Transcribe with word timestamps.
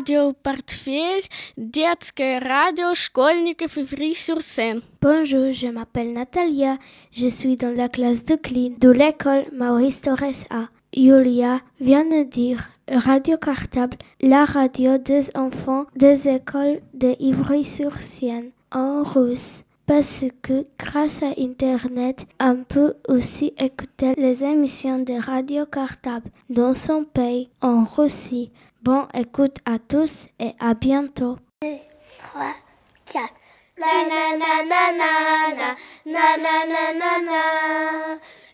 Radio 0.00 0.32
Portefeuille, 0.32 1.24
детское 1.58 2.38
радио 2.38 2.94
школьников 2.94 3.76
Ivry-sur-Seine. 3.76 4.80
Bonjour, 5.02 5.52
je 5.52 5.66
m'appelle 5.66 6.14
Natalia. 6.14 6.78
Je 7.12 7.26
suis 7.26 7.58
dans 7.58 7.76
la 7.76 7.88
classe 7.88 8.24
de 8.24 8.36
clean 8.36 8.72
de 8.80 8.88
l'école 8.88 9.44
Maurice 9.52 10.00
Torres 10.00 10.46
A. 10.48 10.68
Julia 10.94 11.60
vient 11.78 12.06
de 12.06 12.22
dire 12.22 12.70
Radio 12.88 13.36
Cartable, 13.36 13.98
la 14.22 14.46
radio 14.46 14.96
des 14.96 15.28
enfants 15.36 15.84
des 15.94 16.26
écoles 16.26 16.80
de 16.94 17.14
Ivry-sur-Seine 17.20 18.52
en 18.72 19.02
russe. 19.02 19.62
Parce 19.84 20.24
que 20.40 20.66
grâce 20.78 21.22
à 21.22 21.34
Internet, 21.38 22.26
on 22.40 22.64
peut 22.66 22.94
aussi 23.08 23.52
écouter 23.58 24.14
les 24.16 24.42
émissions 24.42 25.00
de 25.00 25.20
Radio 25.20 25.66
Cartable 25.66 26.30
dans 26.48 26.74
son 26.74 27.04
pays, 27.04 27.50
en 27.60 27.84
Russie. 27.84 28.50
Bon 28.83 29.07
écoute 29.13 29.57
à 29.65 29.77
tous 29.77 30.25
et 30.39 30.55
à 30.59 30.73
bientôt. 30.73 31.37
2, 31.61 31.67
3, 32.17 32.55
4. 33.13 33.29
Na 33.77 33.87
na 34.07 35.11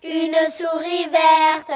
Une 0.03 0.35
souris 0.51 1.07
verte 1.09 1.71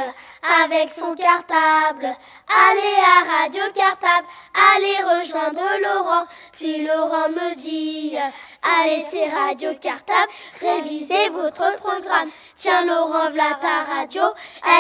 avec 0.64 0.92
son 0.92 1.16
cartable. 1.16 2.14
Allez 2.50 2.98
à 3.00 3.24
Radio 3.24 3.64
Cartable, 3.74 4.28
allez 4.76 4.98
rejoindre 4.98 5.62
Laurent. 5.82 6.26
Puis 6.52 6.86
Laurent 6.86 7.30
me 7.30 7.56
dit, 7.56 8.18
allez 8.62 9.06
c'est 9.10 9.30
Radio 9.30 9.74
Cartable, 9.82 10.30
révisez 10.60 11.30
votre 11.30 11.78
programme. 11.78 12.30
Tiens 12.58 12.86
Laurent, 12.86 13.32
voilà 13.32 13.58
ta 13.62 13.84
radio, 13.94 14.24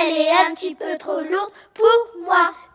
elle 0.03 0.17
est 0.17 0.31
un 0.31 0.53
petit 0.55 0.75
peu 0.75 0.97
trop 0.97 1.21
lourde 1.21 1.53
pour 1.73 2.25
moi. 2.25 2.51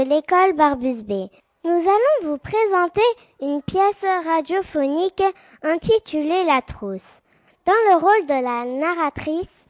De 0.00 0.08
l'école 0.08 0.54
Barbus 0.54 1.02
B. 1.02 1.28
Nous 1.64 1.70
allons 1.70 2.30
vous 2.30 2.38
présenter 2.38 3.02
une 3.42 3.60
pièce 3.60 4.02
radiophonique 4.24 5.22
intitulée 5.62 6.44
La 6.44 6.62
trousse. 6.62 7.20
Dans 7.66 7.72
le 7.90 7.96
rôle 7.96 8.26
de 8.26 8.42
la 8.42 8.64
narratrice, 8.64 9.66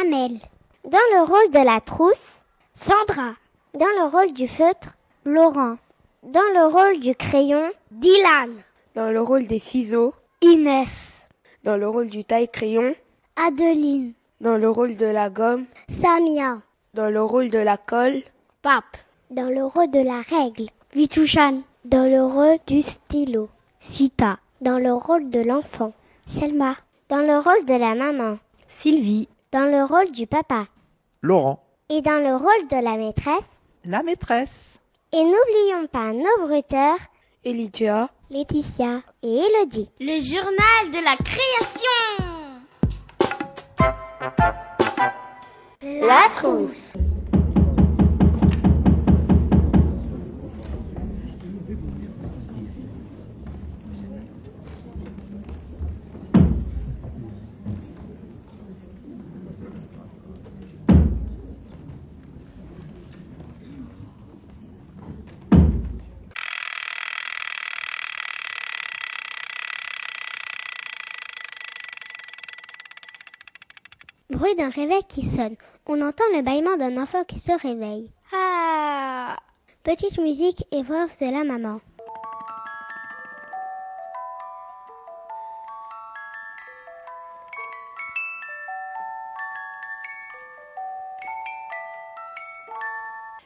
Amel. 0.00 0.38
Dans 0.84 0.98
le 1.14 1.22
rôle 1.24 1.50
de 1.50 1.64
la 1.64 1.80
trousse, 1.80 2.42
Sandra. 2.74 3.32
Dans 3.74 3.86
le 3.98 4.08
rôle 4.08 4.32
du 4.32 4.46
feutre, 4.46 4.96
Laurent. 5.24 5.78
Dans 6.22 6.40
le 6.54 6.66
rôle 6.72 7.00
du 7.00 7.16
crayon, 7.16 7.68
Dylan. 7.90 8.52
Dans 8.94 9.10
le 9.10 9.20
rôle 9.20 9.48
des 9.48 9.58
ciseaux, 9.58 10.14
Inès. 10.42 11.28
dans 11.64 11.76
le 11.76 11.88
rôle 11.88 12.08
du 12.08 12.24
taille-crayon, 12.24 12.94
Adeline. 13.34 14.12
dans 14.40 14.56
le 14.56 14.70
rôle 14.70 14.96
de 14.96 15.06
la 15.06 15.28
gomme, 15.28 15.64
Samia. 15.88 16.60
dans 16.94 17.10
le 17.10 17.22
rôle 17.22 17.50
de 17.50 17.58
la 17.58 17.76
colle, 17.76 18.22
Pape. 18.62 18.96
Dans 19.32 19.48
le 19.48 19.64
rôle 19.64 19.90
de 19.90 20.00
la 20.00 20.20
règle, 20.20 20.68
Vitouchan. 20.94 21.62
Dans 21.84 22.08
le 22.10 22.22
rôle 22.24 22.58
du 22.66 22.82
stylo, 22.82 23.48
Sita. 23.80 24.38
Dans 24.60 24.78
le 24.78 24.92
rôle 24.92 25.30
de 25.30 25.40
l'enfant, 25.40 25.92
Selma. 26.26 26.76
Dans 27.08 27.18
le 27.26 27.38
rôle 27.38 27.64
de 27.66 27.74
la 27.74 27.94
maman, 27.94 28.38
Sylvie, 28.68 29.28
dans 29.50 29.70
le 29.70 29.84
rôle 29.84 30.12
du 30.12 30.26
papa. 30.26 30.66
Laurent, 31.22 31.62
Et 31.88 32.00
dans 32.02 32.18
le 32.22 32.36
rôle 32.36 32.68
de 32.70 32.82
la 32.84 32.96
maîtresse. 32.96 33.48
la 33.84 34.02
maîtresse. 34.02 34.78
Et 35.12 35.22
n'oublions 35.24 35.86
pas 35.90 36.12
nos 36.12 36.46
bruteurs, 36.46 36.98
Elydia, 37.44 38.08
Laetitia 38.30 39.00
et 39.22 39.38
Elodie. 39.38 39.90
Le 40.00 40.20
journal 40.20 40.90
de 40.90 41.04
la 41.04 41.16
création. 41.16 42.00
La 46.06 46.28
trousse. 46.30 46.92
D'un 74.62 74.68
réveil 74.68 75.02
qui 75.08 75.24
sonne. 75.24 75.56
On 75.86 76.00
entend 76.00 76.22
le 76.32 76.40
bâillement 76.40 76.76
d'un 76.76 76.96
enfant 77.02 77.24
qui 77.24 77.40
se 77.40 77.50
réveille. 77.50 78.12
Ah 78.32 79.36
Petite 79.82 80.18
musique 80.18 80.64
et 80.70 80.84
voix 80.84 81.06
off 81.06 81.18
de 81.18 81.26
la 81.26 81.42
maman. 81.42 81.80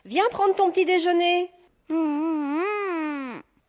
viens 0.04 0.28
prendre 0.30 0.54
ton 0.54 0.70
petit 0.70 0.84
déjeuner. 0.84 1.50
Mmh. 1.88 2.60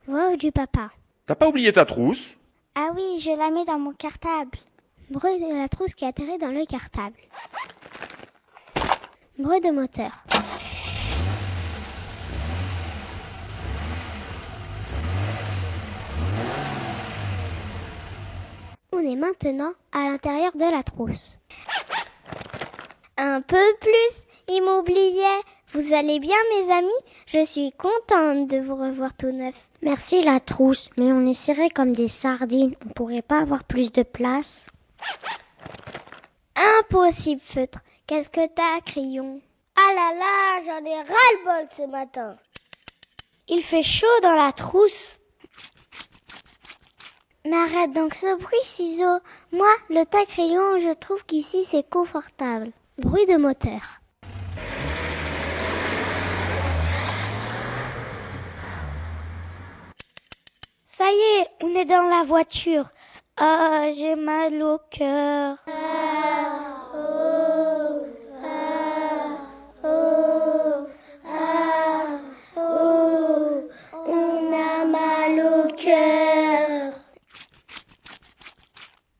Voix 0.05 0.31
off 0.31 0.37
du 0.37 0.51
papa. 0.51 0.89
T'as 1.25 1.35
pas 1.35 1.47
oublié 1.47 1.71
ta 1.71 1.85
trousse? 1.85 2.35
Ah 2.75 2.89
oui, 2.93 3.19
je 3.19 3.31
la 3.31 3.49
mets 3.49 3.65
dans 3.65 3.79
mon 3.79 3.93
cartable. 3.93 4.59
Bruit 5.09 5.39
de 5.39 5.57
la 5.57 5.69
trousse 5.69 5.93
qui 5.93 6.03
atterrit 6.03 6.37
dans 6.37 6.51
le 6.51 6.65
cartable. 6.65 7.15
Bruit 9.39 9.61
de 9.61 9.71
moteur. 9.71 10.11
On 18.91 18.99
est 18.99 19.15
maintenant 19.15 19.71
à 19.93 20.09
l'intérieur 20.09 20.51
de 20.55 20.69
la 20.69 20.83
trousse. 20.83 21.39
Un 23.15 23.39
peu 23.41 23.55
plus, 23.79 24.25
il 24.49 24.61
m'oubliait. 24.61 25.41
Vous 25.71 25.93
allez 25.93 26.19
bien, 26.19 26.35
mes 26.57 26.73
amis? 26.73 26.89
Je 27.27 27.45
suis 27.45 27.71
contente 27.71 28.49
de 28.49 28.57
vous 28.57 28.75
revoir 28.75 29.13
tout 29.15 29.31
neuf. 29.31 29.69
Merci 29.81 30.25
la 30.25 30.41
trousse, 30.41 30.89
mais 30.97 31.13
on 31.13 31.25
est 31.25 31.33
serré 31.33 31.69
comme 31.69 31.93
des 31.93 32.09
sardines. 32.09 32.75
On 32.85 32.89
pourrait 32.89 33.21
pas 33.21 33.39
avoir 33.39 33.63
plus 33.63 33.93
de 33.93 34.03
place 34.03 34.67
Impossible, 36.79 37.41
feutre. 37.41 37.79
Qu'est-ce 38.05 38.29
que 38.29 38.47
t'as, 38.47 38.81
crayon? 38.81 39.41
Ah 39.75 39.93
là 39.93 40.13
là, 40.17 40.61
j'en 40.65 40.85
ai 40.85 40.95
ras-le-bol 40.95 41.67
ce 41.75 41.83
matin. 41.83 42.37
Il 43.47 43.61
fait 43.61 43.83
chaud 43.83 44.07
dans 44.23 44.33
la 44.33 44.51
trousse. 44.51 45.17
Mais 47.45 47.55
arrête 47.55 47.93
donc 47.93 48.13
ce 48.13 48.35
bruit, 48.37 48.57
ciseaux. 48.63 49.19
Moi, 49.51 49.69
le 49.89 50.03
tas 50.03 50.25
crayon, 50.25 50.79
je 50.79 50.93
trouve 50.93 51.23
qu'ici 51.25 51.63
c'est 51.63 51.89
confortable. 51.89 52.71
Bruit 52.97 53.25
de 53.25 53.37
moteur. 53.37 54.01
Ça 60.85 61.05
y 61.11 61.39
est, 61.39 61.47
on 61.61 61.75
est 61.75 61.85
dans 61.85 62.09
la 62.09 62.23
voiture. 62.23 62.85
Ah, 63.39 63.91
j'ai 63.95 64.15
mal 64.15 64.63
au 64.63 64.79
cœur. 64.89 65.57
Ah, 65.67 66.89
oh, 66.95 68.01
ah, 68.43 69.37
oh, 69.83 70.87
ah, 71.23 72.19
oh, 72.55 73.69
on 74.07 74.53
a 74.53 74.85
mal 74.85 75.39
au 75.39 75.71
cœur. 75.75 76.93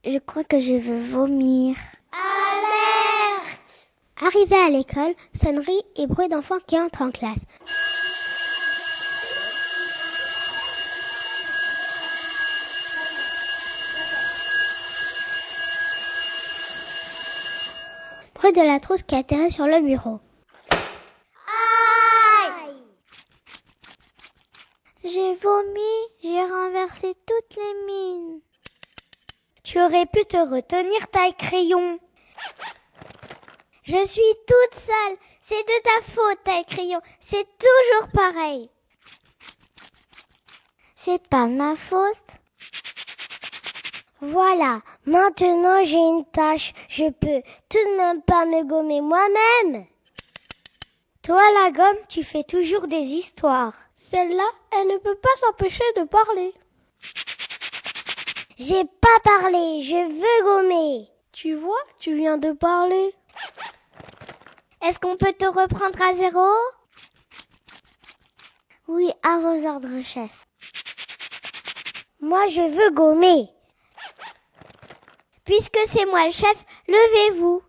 Je 0.03 0.17
crois 0.17 0.43
que 0.43 0.59
je 0.59 0.73
veux 0.73 0.97
vomir. 0.97 1.75
Alerte 2.11 3.93
Arrivé 4.25 4.55
à 4.55 4.71
l'école, 4.71 5.13
sonnerie 5.35 5.83
et 5.95 6.07
bruit 6.07 6.27
d'enfants 6.27 6.57
qui 6.65 6.79
entrent 6.79 7.03
en 7.03 7.11
classe. 7.11 7.45
De 18.47 18.61
la 18.65 18.79
trousse 18.79 19.03
qui 19.03 19.13
atterrit 19.13 19.51
sur 19.51 19.67
le 19.67 19.81
bureau. 19.81 20.21
Aïe 22.31 22.73
J'ai 25.03 25.35
vomi, 25.35 25.81
j'ai 26.23 26.41
renversé 26.43 27.13
toutes 27.25 27.57
les 27.57 27.73
mines. 27.85 28.39
Tu 29.63 29.81
aurais 29.81 30.05
pu 30.05 30.23
te 30.23 30.37
retenir, 30.37 31.09
taille 31.11 31.35
crayon. 31.35 31.99
Je 33.83 34.05
suis 34.05 34.33
toute 34.47 34.79
seule. 34.79 35.17
C'est 35.41 35.55
de 35.63 35.83
ta 35.83 36.01
faute, 36.03 36.43
taille 36.45 36.65
crayon. 36.65 37.01
C'est 37.19 37.45
toujours 37.57 38.11
pareil. 38.13 38.69
C'est 40.95 41.27
pas 41.27 41.47
ma 41.47 41.75
faute. 41.75 42.36
Voilà, 44.21 44.81
maintenant 45.05 45.83
j'ai 45.83 45.97
une 45.97 46.25
tâche. 46.25 46.73
Je 46.89 47.05
peux 47.05 47.41
tout 47.69 47.77
de 47.77 47.97
même 47.97 48.21
pas 48.23 48.45
me 48.45 48.63
gommer 48.63 49.01
moi-même. 49.01 49.85
Toi, 51.21 51.41
la 51.61 51.71
gomme, 51.71 51.97
tu 52.07 52.23
fais 52.23 52.43
toujours 52.43 52.87
des 52.87 53.01
histoires. 53.01 53.73
Celle-là, 53.93 54.49
elle 54.71 54.87
ne 54.87 54.97
peut 54.97 55.17
pas 55.17 55.35
s'empêcher 55.35 55.83
de 55.97 56.03
parler. 56.05 56.53
J'ai 58.57 58.85
pas 58.85 59.19
parlé, 59.23 59.81
je 59.83 60.07
veux 60.07 60.43
gommer. 60.45 61.07
Tu 61.31 61.53
vois, 61.53 61.83
tu 61.99 62.15
viens 62.15 62.37
de 62.37 62.53
parler. 62.53 63.13
Est-ce 64.83 64.99
qu'on 64.99 65.17
peut 65.17 65.33
te 65.33 65.45
reprendre 65.45 66.01
à 66.01 66.13
zéro? 66.13 66.47
Oui, 68.87 69.11
à 69.21 69.37
vos 69.39 69.67
ordres, 69.67 70.01
chef. 70.01 70.47
Moi, 72.19 72.47
je 72.47 72.61
veux 72.61 72.91
gommer. 72.95 73.49
Puisque 75.47 75.79
c'est 75.87 76.05
moi 76.07 76.25
le 76.25 76.31
chef, 76.33 76.65
levez-vous. 76.89 77.61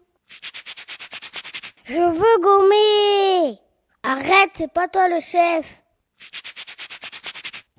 Je 1.84 1.94
veux 1.94 2.38
gommer. 2.40 3.56
Arrête, 4.02 4.50
c'est 4.56 4.72
pas 4.72 4.88
toi 4.88 5.06
le 5.06 5.20
chef. 5.20 5.64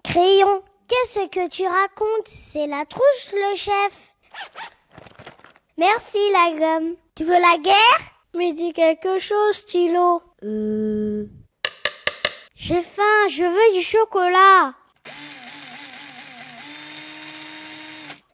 Crayon, 0.05 0.63
qu'est-ce 0.87 1.27
que 1.27 1.49
tu 1.49 1.67
racontes? 1.67 2.27
C'est 2.27 2.65
la 2.67 2.85
trousse, 2.85 3.33
le 3.33 3.55
chef. 3.57 4.13
Merci, 5.77 6.17
la 6.31 6.57
gomme. 6.57 6.95
Tu 7.15 7.25
veux 7.25 7.33
la 7.33 7.57
guerre? 7.57 7.99
Mais 8.33 8.53
dis 8.53 8.71
quelque 8.71 9.19
chose, 9.19 9.57
stylo. 9.57 10.21
Euh... 10.43 11.25
J'ai 12.55 12.83
faim, 12.83 13.27
je 13.29 13.43
veux 13.43 13.77
du 13.77 13.83
chocolat. 13.83 14.75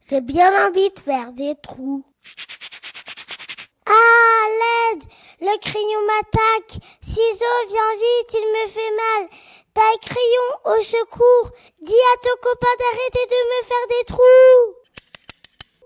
J'ai 0.07 0.21
bien 0.21 0.67
envie 0.67 0.91
de 0.91 0.99
faire 0.99 1.31
des 1.31 1.55
trous. 1.63 2.05
Ah, 3.87 4.45
l'aide 4.59 5.03
Le 5.41 5.59
crayon 5.59 6.01
m'attaque. 6.05 6.79
Ciseaux, 7.01 7.67
viens 7.69 7.95
vite, 7.95 8.35
il 8.35 8.47
me 8.53 8.69
fait 8.69 8.91
mal. 8.91 9.29
Taille 9.73 9.99
crayon, 10.03 10.77
au 10.77 10.83
secours. 10.83 11.49
Dis 11.81 11.91
à 11.91 12.17
ton 12.21 12.35
copain 12.39 12.75
d'arrêter 12.79 13.25
de 13.31 13.41
me 13.49 13.63
faire 13.65 13.87
des 13.89 14.05
trous. 14.05 14.75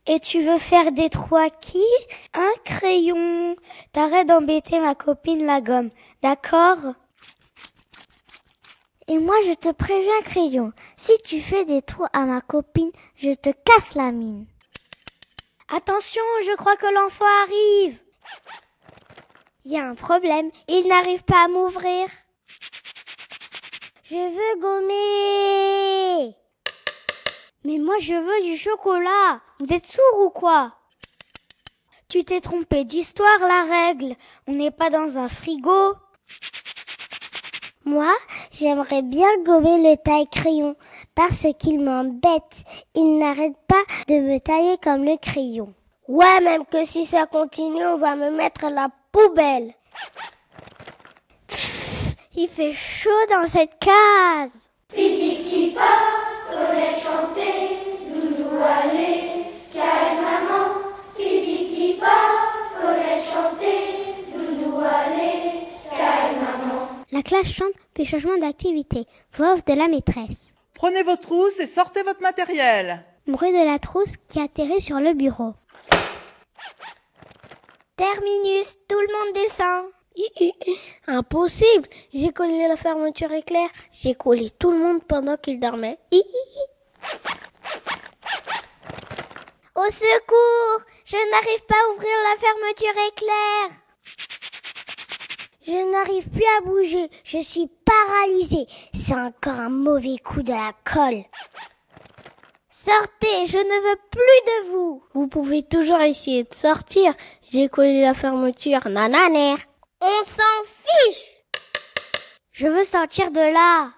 Et 0.08 0.20
tu 0.20 0.42
veux 0.42 0.60
faire 0.60 0.92
des 0.92 1.10
trous 1.10 1.38
à 1.38 1.50
qui? 1.50 1.86
Un 2.34 2.52
crayon. 2.66 3.56
T'arrêtes 3.94 4.28
d'embêter 4.28 4.82
ma 4.82 4.96
copine 4.96 5.46
la 5.46 5.62
gomme, 5.62 5.92
d'accord? 6.22 6.94
Et 9.10 9.18
moi, 9.18 9.36
je 9.48 9.54
te 9.54 9.72
préviens, 9.72 10.22
crayon, 10.24 10.72
si 10.96 11.12
tu 11.26 11.42
fais 11.42 11.66
des 11.66 11.82
trous 11.82 12.06
à 12.14 12.26
ma 12.26 12.42
copine, 12.42 12.92
je 13.16 13.34
te 13.34 13.50
casse 13.50 13.96
la 13.96 14.12
mine. 14.12 14.46
Attention, 15.68 16.22
je 16.46 16.56
crois 16.56 16.76
que 16.76 16.86
l'enfant 16.94 17.26
arrive. 17.44 18.00
Il 19.66 19.72
y 19.72 19.80
a 19.80 19.86
un 19.86 19.96
problème, 19.96 20.52
il 20.68 20.88
n'arrive 20.88 21.24
pas 21.24 21.46
à 21.46 21.48
m'ouvrir. 21.48 22.08
Je 24.04 24.16
veux 24.16 24.60
gommer. 24.62 26.36
Mais 27.64 27.80
moi, 27.80 27.96
je 28.00 28.14
veux 28.14 28.44
du 28.44 28.58
chocolat. 28.58 29.42
Vous 29.60 29.74
êtes 29.74 29.88
sourd 29.88 30.20
ou 30.20 30.30
quoi? 30.30 30.76
Tu 32.10 32.24
t'es 32.24 32.42
trompé 32.42 32.86
d'histoire, 32.86 33.40
la 33.42 33.64
règle. 33.64 34.16
On 34.48 34.54
n'est 34.54 34.72
pas 34.72 34.92
dans 34.92 35.18
un 35.18 35.30
frigo. 35.30 35.96
Moi, 37.90 38.14
j'aimerais 38.52 39.02
bien 39.02 39.28
gommer 39.44 39.82
le 39.82 39.98
taille-crayon 39.98 40.76
parce 41.16 41.48
qu'il 41.58 41.84
m'embête. 41.84 42.64
Il 42.94 43.18
n'arrête 43.18 43.58
pas 43.68 43.82
de 44.08 44.14
me 44.14 44.38
tailler 44.40 44.78
comme 44.78 45.04
le 45.06 45.18
crayon. 45.18 45.74
Ouais, 46.08 46.40
même 46.40 46.66
que 46.68 46.86
si 46.86 47.08
ça 47.08 47.26
continue, 47.26 47.84
on 47.84 47.98
va 47.98 48.16
me 48.16 48.30
mettre 48.30 48.70
la 48.70 48.90
poubelle. 49.12 49.74
Il 52.36 52.48
fait 52.48 52.74
chaud 52.74 53.10
dans 53.32 53.48
cette 53.48 53.80
case. 53.80 54.70
Piti 54.94 55.76
chanter, 56.94 57.80
aller, 58.62 59.52
maman. 60.22 60.94
Piti 61.18 62.00
La 67.20 67.24
classe 67.24 67.52
chante 67.52 67.74
puis 67.94 68.06
changement 68.06 68.38
d'activité. 68.38 69.06
Voix 69.34 69.56
off 69.56 69.66
de 69.66 69.74
la 69.74 69.90
maîtresse. 69.90 70.54
Prenez 70.74 71.04
vos 71.04 71.18
trousses 71.18 71.60
et 71.60 71.68
sortez 71.68 72.02
votre 72.02 72.22
matériel. 72.22 73.04
Bruit 73.28 73.52
de 73.52 73.66
la 73.66 73.78
trousse 73.78 74.16
qui 74.30 74.40
atterrit 74.40 74.80
sur 74.80 75.02
le 75.02 75.14
bureau. 75.14 75.54
Terminus, 77.98 78.78
tout 78.88 79.02
le 79.02 79.12
monde 79.18 79.34
descend. 79.36 79.88
Impossible, 81.08 81.90
j'ai 82.14 82.32
collé 82.32 82.70
la 82.70 82.78
fermeture 82.78 83.34
éclair. 83.34 83.68
J'ai 83.92 84.16
collé 84.16 84.50
tout 84.52 84.72
le 84.72 84.78
monde 84.78 85.04
pendant 85.04 85.36
qu'il 85.36 85.60
dormait. 85.60 86.00
Au 89.76 89.90
secours, 89.90 90.86
je 91.04 91.18
n'arrive 91.18 91.66
pas 91.68 91.76
à 91.76 91.90
ouvrir 91.96 92.16
la 92.32 92.40
fermeture 92.40 92.98
éclair. 93.10 93.79
Je 95.66 95.92
n'arrive 95.92 96.30
plus 96.30 96.46
à 96.58 96.62
bouger. 96.62 97.10
Je 97.24 97.40
suis 97.40 97.70
paralysée. 97.86 98.68
C'est 98.94 99.14
encore 99.14 99.60
un 99.60 99.70
mauvais 99.70 100.18
coup 100.18 100.42
de 100.42 100.52
la 100.52 100.74
colle. 100.86 101.24
Sortez, 102.70 103.46
je 103.48 103.58
ne 103.58 103.90
veux 103.90 104.00
plus 104.10 104.22
de 104.22 104.72
vous. 104.72 105.04
Vous 105.14 105.28
pouvez 105.28 105.64
toujours 105.64 106.00
essayer 106.00 106.44
de 106.46 106.54
sortir. 106.54 107.14
J'ai 107.52 107.68
collé 107.68 108.02
la 108.02 108.14
fermeture. 108.14 108.88
Nananer. 108.88 109.58
On 110.02 110.24
s'en 110.26 110.64
fiche. 110.86 111.40
Je 112.54 112.68
veux 112.68 112.86
sortir 112.86 113.32
de 113.32 113.54
là. 113.54 113.92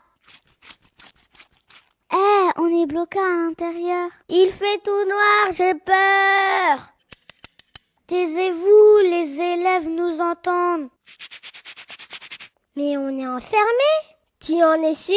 Eh, 2.14 2.60
on 2.60 2.82
est 2.82 2.88
bloqué 2.88 3.20
à 3.20 3.36
l'intérieur. 3.36 4.10
Il 4.30 4.52
fait 4.52 4.80
tout 4.84 5.06
noir, 5.08 5.54
j'ai 5.56 5.76
peur. 5.76 6.88
Taisez-vous, 8.08 8.98
les 9.04 9.40
élèves 9.40 9.88
nous 9.88 10.20
entendent. 10.20 10.90
Mais 12.76 12.96
on 12.98 13.10
est 13.18 13.28
enfermé 13.28 13.92
Tu 14.40 14.64
en 14.64 14.82
es 14.82 14.94
sûr? 14.94 15.16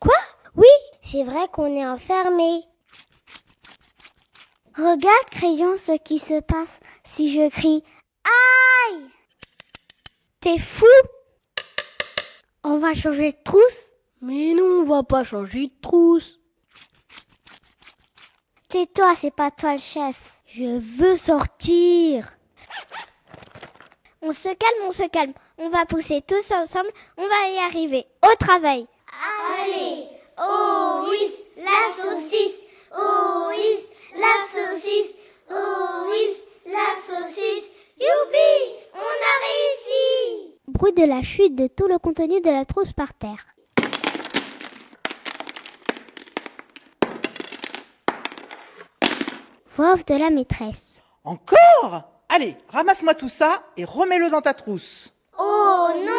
Quoi? 0.00 0.16
Oui, 0.56 0.66
c'est 1.02 1.24
vrai 1.24 1.48
qu'on 1.52 1.76
est 1.76 1.86
enfermé. 1.86 2.62
Regarde, 4.76 5.30
crayon, 5.30 5.76
ce 5.76 5.92
qui 5.98 6.18
se 6.18 6.40
passe 6.40 6.80
si 7.04 7.32
je 7.32 7.48
crie 7.48 7.84
Aïe 8.24 9.04
T'es 10.40 10.58
fou 10.58 10.86
On 12.62 12.78
va 12.78 12.94
changer 12.94 13.32
de 13.32 13.38
trousse 13.44 13.92
Mais 14.22 14.54
non, 14.54 14.80
on 14.80 14.84
va 14.84 15.02
pas 15.02 15.24
changer 15.24 15.66
de 15.66 15.74
trousse. 15.80 16.40
Tais-toi, 18.68 19.14
c'est 19.14 19.30
pas 19.30 19.50
toi 19.50 19.74
le 19.74 19.80
chef. 19.80 20.40
Je 20.46 20.78
veux 20.78 21.16
sortir. 21.16 22.32
On 24.26 24.32
se 24.32 24.48
calme, 24.48 24.86
on 24.86 24.90
se 24.90 25.06
calme. 25.08 25.34
On 25.58 25.68
va 25.68 25.84
pousser 25.84 26.22
tous 26.26 26.50
ensemble. 26.52 26.88
On 27.18 27.28
va 27.28 27.50
y 27.50 27.58
arriver. 27.58 28.06
Au 28.22 28.34
travail. 28.36 28.86
Allez, 29.60 30.08
oh 30.38 31.06
oui, 31.10 31.30
la 31.58 31.92
saucisse, 31.92 32.62
oh 32.96 33.48
oui, 33.50 33.86
la 34.16 34.34
saucisse, 34.48 35.14
oh 35.50 36.08
oui, 36.10 36.72
la 36.72 36.94
saucisse. 37.02 37.72
Youpi, 38.00 38.74
on 38.94 38.98
a 38.98 39.34
réussi. 39.44 40.54
Bruit 40.68 40.94
de 40.94 41.04
la 41.04 41.22
chute 41.22 41.54
de 41.54 41.66
tout 41.66 41.86
le 41.86 41.98
contenu 41.98 42.40
de 42.40 42.50
la 42.50 42.64
trousse 42.64 42.92
par 42.92 43.12
terre. 43.12 43.46
Voix 49.76 49.92
off 49.92 50.04
de 50.06 50.14
la 50.14 50.30
maîtresse. 50.30 51.02
Encore? 51.24 52.13
Allez, 52.28 52.56
ramasse-moi 52.68 53.14
tout 53.14 53.28
ça 53.28 53.62
et 53.76 53.84
remets-le 53.84 54.30
dans 54.30 54.40
ta 54.40 54.54
trousse. 54.54 55.12
Oh 55.38 55.88
non 55.94 56.14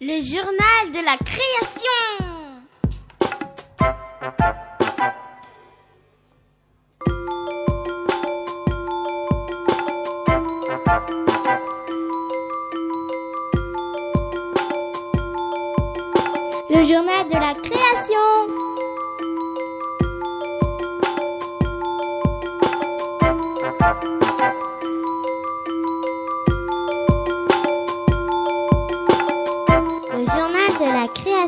Le 0.00 0.20
journal 0.20 0.92
de 0.92 1.02
la 1.02 1.16
création. 1.16 2.24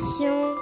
Création. 0.07 0.55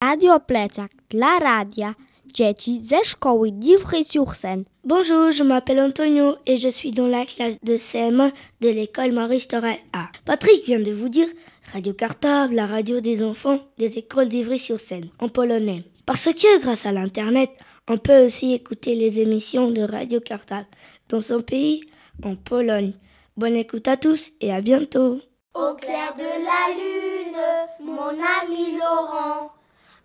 Radio 0.00 0.40
Plecak 0.40 0.90
dla 1.08 1.38
radia 1.38 1.94
dzieci 2.26 2.80
ze 2.80 3.04
szkoły 3.04 3.50
d'Ivry-sur-Seine. 3.52 4.62
Bonjour, 4.84 5.32
je 5.32 5.44
m'appelle 5.44 5.80
Antonio 5.80 6.36
et 6.46 6.56
je 6.60 6.70
suis 6.70 6.92
dans 6.92 7.10
la 7.10 7.26
classe 7.26 7.56
de 7.62 7.76
CM1 7.76 8.32
de 8.60 8.68
l'école 8.68 9.12
Maurice 9.12 9.48
Thorez 9.48 9.80
A. 9.92 10.08
Patrick 10.24 10.64
vient 10.66 10.80
de 10.80 10.92
vous 10.92 11.08
dire 11.08 11.28
Radio 11.72 11.92
Cartable, 11.92 12.54
la 12.54 12.66
radio 12.66 13.00
des 13.00 13.22
enfants 13.22 13.58
des 13.78 13.98
écoles 13.98 14.28
d'Ivry-sur-Seine 14.28 15.08
en 15.18 15.28
polonais. 15.28 15.82
Parce 16.04 16.26
que 16.26 16.60
grâce 16.60 16.86
à 16.86 16.92
l'internet, 16.92 17.50
on 17.88 17.98
peut 17.98 18.24
aussi 18.24 18.52
écouter 18.52 18.94
les 18.94 19.18
émissions 19.20 19.70
de 19.70 19.82
Radio 19.82 20.20
Cartable 20.20 20.66
dans 21.08 21.20
son 21.20 21.42
pays, 21.42 21.82
en 22.24 22.36
Pologne. 22.36 22.94
Bonne 23.36 23.56
écoute 23.56 23.88
à 23.88 23.96
tous 23.96 24.32
et 24.40 24.52
à 24.52 24.60
bientôt. 24.60 25.20
Au 25.54 25.74
clair 25.74 26.14
de 26.16 26.22
la 26.22 26.74
lune, 26.74 27.36
mon 27.80 28.08
ami 28.42 28.78
Laurent, 28.78 29.52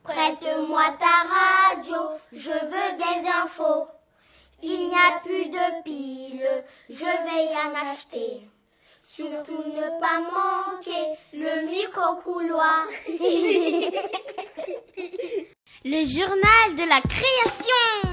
prête-moi 0.04 0.84
ta 1.00 1.76
radio, 1.76 2.02
je 2.32 2.50
veux 2.50 2.98
des 2.98 3.28
infos. 3.28 3.88
Il 4.64 4.90
n'y 4.90 4.96
a 4.96 5.20
plus 5.24 5.50
de 5.50 5.84
piles, 5.84 6.64
je 6.90 7.04
vais 7.04 7.46
y 7.46 7.56
en 7.56 7.74
acheter. 7.84 8.42
Surtout 9.08 9.64
ne 9.66 10.00
pas 10.00 10.20
manquer 10.22 11.18
le 11.34 11.66
micro-couloir. 11.68 12.86
Le 15.84 16.06
journal 16.06 16.76
de 16.76 16.84
la 16.88 17.02
création. 17.02 18.12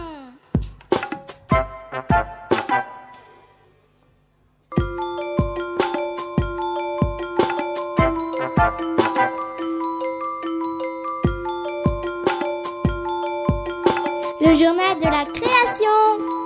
Journal 14.59 14.99
de 14.99 15.05
la 15.05 15.25
création. 15.27 16.38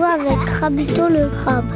Avec 0.00 0.38
Crabito 0.46 1.08
le 1.08 1.28
crabe. 1.28 1.66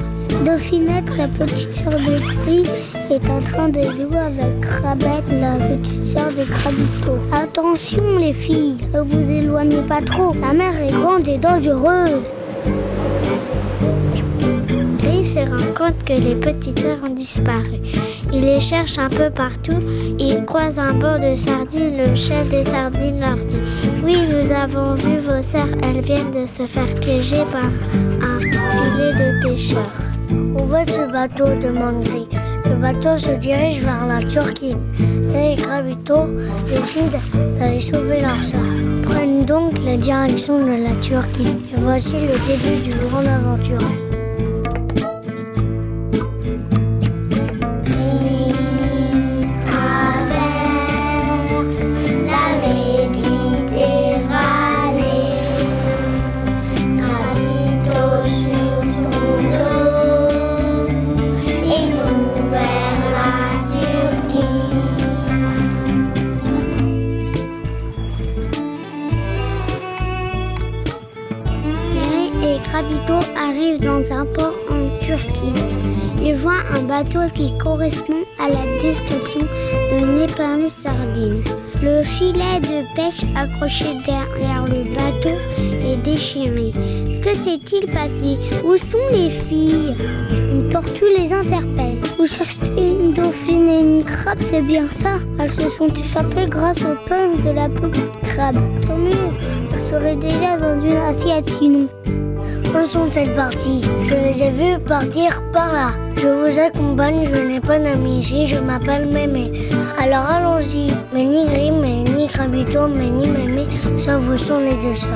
Dauphinette, 0.44 1.16
la 1.16 1.28
petite 1.28 1.74
sœur 1.74 1.92
de 1.92 2.46
Ri, 2.46 2.62
est 3.10 3.30
en 3.30 3.40
train 3.40 3.68
de 3.68 3.82
jouer 3.82 4.18
avec 4.18 4.60
Crabette, 4.60 5.24
la 5.30 5.54
petite 5.56 6.04
sœur 6.04 6.30
de 6.30 6.44
Crabito. 6.44 7.18
Attention 7.32 8.18
les 8.18 8.32
filles, 8.32 8.78
ne 8.94 9.00
vous 9.00 9.30
éloignez 9.30 9.82
pas 9.82 10.02
trop, 10.02 10.34
la 10.40 10.52
mer 10.52 10.72
est 10.80 10.92
grande 10.92 11.28
et 11.28 11.38
dangereuse. 11.38 12.22
Ri 15.02 15.24
se 15.24 15.40
rend 15.40 15.74
compte 15.74 16.04
que 16.04 16.14
les 16.14 16.34
petites 16.34 16.78
sœurs 16.78 16.98
ont 17.04 17.14
disparu. 17.14 17.80
Il 18.32 18.42
les 18.42 18.60
cherche 18.60 18.98
un 18.98 19.08
peu 19.08 19.30
partout. 19.30 19.78
Il 20.18 20.44
croise 20.46 20.78
un 20.78 20.94
banc 20.94 21.18
de 21.18 21.36
sardines. 21.36 21.98
Le 21.98 22.16
chef 22.16 22.48
des 22.48 22.64
sardines 22.64 23.20
leur 23.20 23.36
dit 23.36 23.56
Oui, 24.04 24.16
nous 24.30 24.50
avons 24.52 24.94
vu 24.94 25.18
vos 25.18 25.42
sœurs. 25.42 25.68
Elles 25.82 26.00
viennent 26.00 26.30
de 26.30 26.46
se 26.46 26.66
faire 26.66 26.92
piéger 27.00 27.44
par 27.52 27.64
un 27.64 28.40
filet 28.40 29.12
de 29.12 29.42
pêcheurs. 29.42 29.92
Où 30.30 30.64
va 30.66 30.84
ce 30.84 31.10
bateau? 31.10 31.46
demande 31.60 32.02
Gris. 32.04 32.28
Le 32.64 32.76
bateau 32.76 33.16
se 33.16 33.32
dirige 33.32 33.80
vers 33.80 34.06
la 34.06 34.22
Turquie. 34.22 34.76
Les 35.32 35.54
Gravito 35.56 36.26
décident 36.66 37.18
d'aller 37.58 37.80
sauver 37.80 38.22
leur 38.22 38.42
sœur. 38.42 38.60
Prennent 39.02 39.44
donc 39.44 39.72
la 39.84 39.96
direction 39.96 40.60
de 40.60 40.82
la 40.82 40.94
Turquie. 41.02 41.56
Et 41.74 41.78
voici 41.78 42.14
le 42.14 42.38
début 42.46 42.82
d'une 42.82 43.08
grande 43.08 43.26
aventure. 43.26 44.05
Qui 77.34 77.56
correspond 77.58 78.24
à 78.38 78.48
la 78.48 78.80
description 78.80 79.40
d'un 79.90 80.18
éperlé 80.22 80.68
sardine. 80.68 81.42
Le 81.82 82.02
filet 82.02 82.60
de 82.60 82.94
pêche 82.94 83.24
accroché 83.36 83.86
derrière 84.04 84.64
le 84.64 84.84
bateau 84.94 85.36
est 85.84 85.96
déchiré. 85.98 86.72
Que 87.22 87.34
s'est-il 87.34 87.86
passé? 87.86 88.38
Où 88.64 88.76
sont 88.76 88.98
les 89.10 89.30
filles 89.30 89.94
Une 90.52 90.68
tortue 90.70 91.10
les 91.16 91.32
interpelle. 91.32 92.00
Vous 92.18 92.26
cherchez 92.26 92.72
une 92.76 93.12
dauphine 93.12 93.68
et 93.68 93.80
une 93.80 94.04
crabe, 94.04 94.38
c'est 94.40 94.62
bien 94.62 94.86
ça 94.90 95.18
Elles 95.38 95.52
se 95.52 95.68
sont 95.68 95.88
échappées 95.88 96.46
grâce 96.48 96.82
aux 96.82 97.08
pinces 97.08 97.42
de 97.44 97.50
la 97.50 97.68
petite 97.68 98.20
crabe. 98.22 98.56
Tant 98.86 98.96
mieux, 98.96 99.30
vous 99.70 99.86
serez 99.86 100.16
déjà 100.16 100.56
dans 100.58 100.82
une 100.82 100.96
assiette 100.96 101.50
sinon. 101.50 101.88
Où 102.86 102.88
sont-elles 102.88 103.34
parties 103.34 103.82
Je 104.04 104.14
les 104.14 104.42
ai 104.42 104.50
vues 104.50 104.78
partir 104.78 105.42
par 105.52 105.72
là. 105.72 105.90
Je 106.16 106.28
vous 106.28 106.58
accompagne, 106.58 107.28
je 107.32 107.40
n'ai 107.40 107.60
pas 107.60 107.80
d'amis 107.80 108.20
ici, 108.20 108.46
je 108.46 108.60
m'appelle 108.60 109.06
Mémé. 109.06 109.68
Alors 109.98 110.26
allons-y. 110.26 110.92
Mais 111.12 111.24
ni 111.24 111.46
Gris, 111.46 111.72
mais 111.72 112.04
ni 112.14 112.28
Crabito, 112.28 112.86
mais 112.86 113.10
ni 113.10 113.28
Mémé, 113.28 113.62
ça 113.96 114.18
vous 114.18 114.36
sont 114.36 114.60
les 114.60 114.76
deux 114.76 114.94
sœurs. 114.94 115.10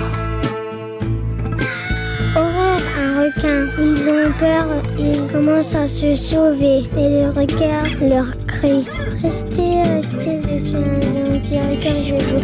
Horreur, 2.35 2.81
un 2.99 3.21
requins. 3.23 3.67
Ils 3.79 4.09
ont 4.09 4.33
peur, 4.41 4.67
ils 4.99 5.27
commencent 5.33 5.75
à 5.77 5.87
se 5.87 6.15
sauver. 6.17 6.89
Et 6.97 7.09
le 7.09 7.29
requin 7.29 7.83
leur 8.03 8.37
crie 8.49 8.85
Restez, 9.23 9.83
restez, 9.95 10.41
je 10.53 10.59
suis 10.59 10.77
un 10.77 11.00
gentil 11.00 11.61
requin, 11.61 11.95
je 11.95 12.15
vous 12.15 12.39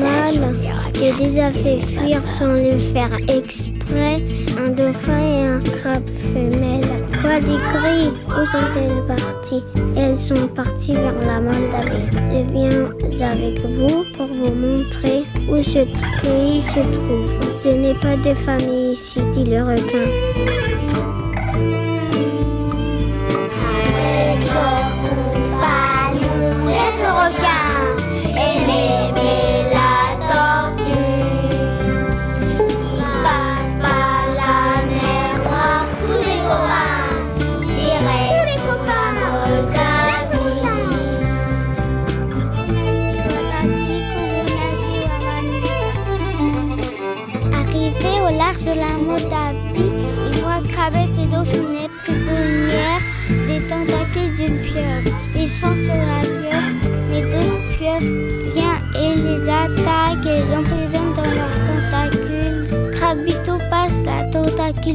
faire 0.00 0.32
de 0.32 0.38
mal. 0.38 0.81
Je 1.02 1.18
les 1.18 1.40
a 1.40 1.50
fait 1.50 1.78
fuir 1.78 2.20
sans 2.28 2.52
le 2.52 2.78
faire 2.78 3.10
exprès. 3.28 4.22
Un 4.56 4.68
dauphin 4.68 5.18
et 5.18 5.46
un 5.48 5.58
crabe 5.58 6.08
femelle. 6.32 7.04
Quoi 7.20 7.40
des 7.40 7.58
cris 7.58 8.08
Où 8.28 8.46
sont-elles 8.46 9.04
parties? 9.08 9.64
Elles 9.96 10.16
sont 10.16 10.46
parties 10.46 10.92
vers 10.92 11.18
la 11.26 11.40
Moldavie. 11.40 12.06
Je 12.30 13.08
viens 13.08 13.30
avec 13.30 13.58
vous 13.62 14.04
pour 14.16 14.26
vous 14.28 14.54
montrer 14.54 15.24
où 15.50 15.60
ce 15.60 15.80
pays 16.22 16.62
se 16.62 16.78
trouve. 16.92 17.32
Je 17.64 17.70
n'ai 17.70 17.94
pas 17.94 18.16
de 18.16 18.32
famille 18.34 18.92
ici, 18.92 19.18
dit 19.34 19.44
le 19.44 19.60
requin. 19.60 21.11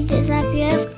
De 0.06 0.24
sa 0.24 0.42
pieuvre 0.52 0.90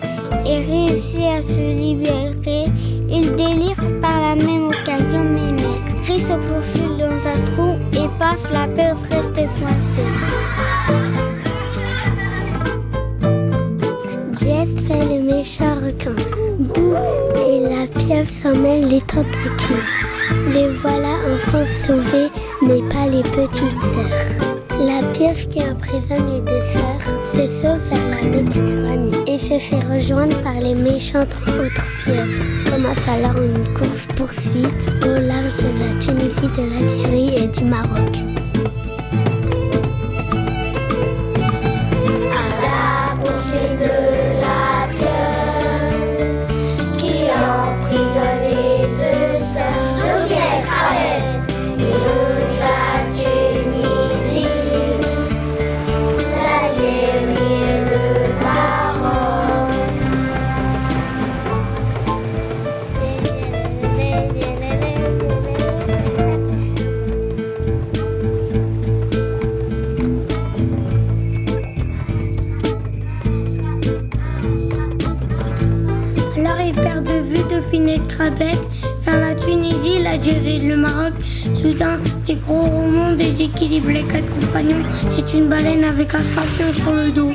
et 0.46 0.60
réussit 0.66 1.26
à 1.38 1.42
se 1.42 1.60
libérer. 1.60 2.66
Il 3.10 3.36
délire 3.36 3.76
par 4.02 4.20
la 4.20 4.36
même 4.36 4.68
occasion 4.68 5.24
Mémé. 5.24 5.64
Crie 6.04 6.20
se 6.20 6.34
profile 6.34 6.98
dans 6.98 7.28
un 7.28 7.40
trou 7.52 7.76
et 7.94 8.08
paf, 8.20 8.42
la 8.52 8.68
pieuvre 8.68 9.02
reste 9.10 9.36
coincée. 9.36 10.10
Jeff 14.40 14.70
fait 14.88 15.06
le 15.06 15.24
méchant 15.24 15.76
requin. 15.76 16.16
Et 17.48 17.60
la 17.62 17.88
pieuvre 17.88 18.30
s'en 18.30 18.56
mêle 18.60 18.88
les 18.88 19.02
tentacules. 19.02 19.86
Les 20.54 20.68
voilà 20.82 21.16
enfin 21.34 21.66
sauvés, 21.86 22.30
mais 22.62 22.82
pas 22.94 23.08
les 23.08 23.24
petites 23.24 23.82
sœurs. 23.82 24.39
La 24.80 25.06
pieuvre 25.12 25.48
qui 25.50 25.60
emprisonne 25.60 26.26
les 26.30 26.40
deux 26.40 26.62
sœurs 26.72 27.04
se 27.34 27.46
sauve 27.62 27.82
vers 27.90 28.10
la 28.10 28.30
Méditerranée 28.30 29.12
et 29.28 29.38
se 29.38 29.60
fait 29.60 29.82
rejoindre 29.82 30.42
par 30.42 30.54
les 30.54 30.74
méchantes 30.74 31.36
autres 31.48 31.86
pieuvres. 32.06 32.72
Commence 32.72 33.08
alors 33.10 33.42
une 33.44 33.74
course-poursuite 33.74 35.04
au 35.04 35.20
large 35.20 35.58
de 35.58 35.84
la 35.84 36.00
Tunisie, 36.00 36.48
de 36.56 36.70
l'Algérie 36.70 37.44
et 37.44 37.48
du 37.48 37.66
Maroc. 37.66 38.29
C'est 85.10 85.34
une 85.34 85.48
baleine 85.48 85.84
avec 85.84 86.14
un 86.14 86.24
scorpion 86.24 86.74
sur 86.74 86.94
le 86.94 87.12
dos. 87.12 87.32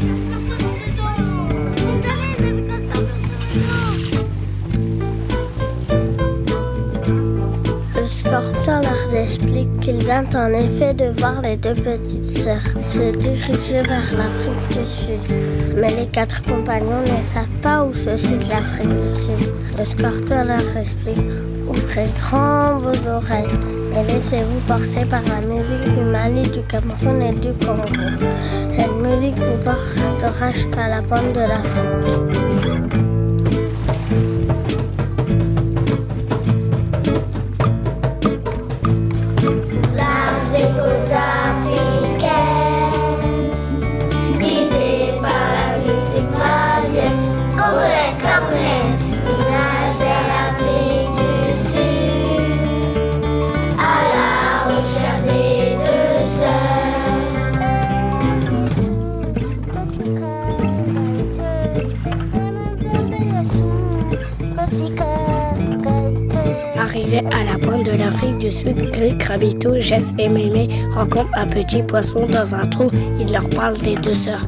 Le 7.96 8.06
scorpion 8.06 8.80
leur 8.82 9.14
explique 9.20 9.80
qu'il 9.80 9.98
vient 9.98 10.24
en 10.34 10.52
effet 10.52 10.94
de 10.94 11.18
voir 11.18 11.42
les 11.42 11.56
deux 11.56 11.74
petites 11.74 12.38
sœurs 12.38 12.60
se 12.82 13.16
diriger 13.16 13.82
vers 13.82 14.10
l'Afrique 14.16 14.68
du 14.68 14.84
Sud. 14.86 15.76
Mais 15.76 15.94
les 15.94 16.06
quatre 16.06 16.42
compagnons 16.42 17.02
ne 17.02 17.22
savent 17.22 17.60
pas 17.62 17.84
où 17.84 17.92
se 17.94 18.16
situe 18.16 18.48
l'Afrique 18.48 18.88
du 18.88 19.10
Sud. 19.10 19.52
Le 19.78 19.84
scorpion 19.84 20.44
leur 20.44 20.76
explique 20.76 21.18
Ouvrez 21.66 22.06
grand 22.20 22.78
vos 22.78 23.08
oreilles 23.08 23.73
et 23.96 24.12
laissez-vous 24.12 24.60
porter 24.66 25.04
par 25.08 25.22
la 25.22 25.40
musique 25.46 25.94
du 25.94 26.04
Mali, 26.04 26.42
du 26.42 26.62
Cameroun 26.62 27.22
et 27.22 27.32
du 27.32 27.52
Congo. 27.64 27.82
Cette 28.76 28.92
musique 28.96 29.38
vous 29.38 29.62
portera 29.64 30.50
jusqu'à 30.50 30.88
la 30.88 31.02
pointe 31.02 31.32
de 31.32 31.40
l'Afrique. 31.40 33.13
À 67.18 67.44
la 67.44 67.56
pointe 67.64 67.86
de 67.86 67.92
l'Afrique 67.92 68.38
du 68.38 68.50
Sud, 68.50 68.76
Gris, 68.90 69.16
Crabito, 69.18 69.78
Jess 69.78 70.12
et 70.18 70.28
Mémé 70.28 70.68
rencontrent 70.94 71.30
un 71.36 71.46
petit 71.46 71.80
poisson 71.80 72.26
dans 72.26 72.56
un 72.56 72.66
trou. 72.66 72.90
Il 73.20 73.32
leur 73.32 73.48
parle 73.50 73.76
des 73.78 73.94
deux 73.94 74.14
sœurs. 74.14 74.44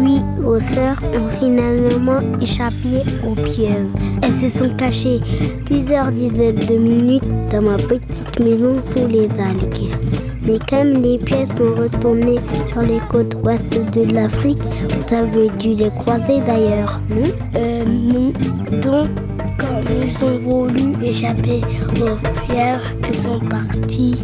Oui, 0.00 0.22
vos 0.38 0.60
sœurs 0.60 1.02
ont 1.14 1.28
finalement 1.38 2.20
échappé 2.40 3.02
aux 3.22 3.34
pieuvres. 3.34 3.90
Elles 4.22 4.32
se 4.32 4.48
sont 4.48 4.70
cachées 4.76 5.20
plusieurs 5.66 6.10
dizaines 6.10 6.54
de 6.54 6.76
minutes 6.76 7.24
dans 7.50 7.62
ma 7.62 7.76
petite 7.76 8.40
maison 8.40 8.80
sous 8.82 9.06
les 9.06 9.28
algues. 9.38 9.90
Mais 10.46 10.58
comme 10.70 11.02
les 11.02 11.18
pieuvres 11.18 11.54
sont 11.58 11.82
retournées 11.82 12.40
sur 12.68 12.80
les 12.80 13.00
côtes 13.10 13.36
ouest 13.44 13.78
de 13.92 14.14
l'Afrique, 14.14 14.62
vous 14.62 15.14
avez 15.14 15.50
dû 15.58 15.74
les 15.74 15.90
croiser 15.90 16.40
d'ailleurs, 16.46 16.98
non? 17.10 17.30
Euh, 17.56 17.84
nous, 17.84 18.32
donc, 18.80 19.08
ils 19.90 20.24
ont 20.24 20.38
voulu 20.38 20.94
échapper 21.04 21.60
aux 22.00 22.16
pieuvres, 22.46 22.90
ils 23.08 23.14
sont 23.14 23.38
partis 23.38 24.16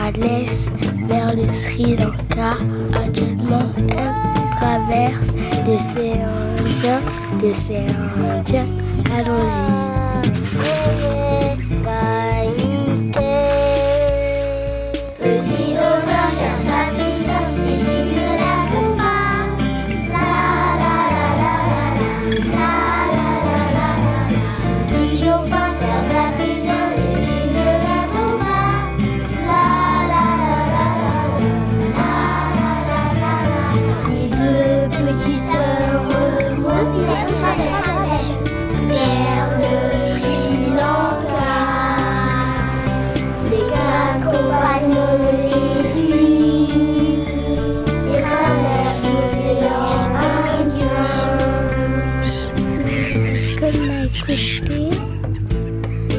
à 0.00 0.10
l'est 0.12 0.70
vers 1.08 1.34
le 1.34 1.50
Sri 1.52 1.96
Lanka. 1.96 2.56
Actuellement, 2.94 3.72
elles 3.88 4.14
traversent 4.56 5.32
l'océan 5.66 6.28
Indien, 6.58 7.00
l'océan 7.42 8.38
Indien. 8.38 8.66
Allons-y. 9.16 11.23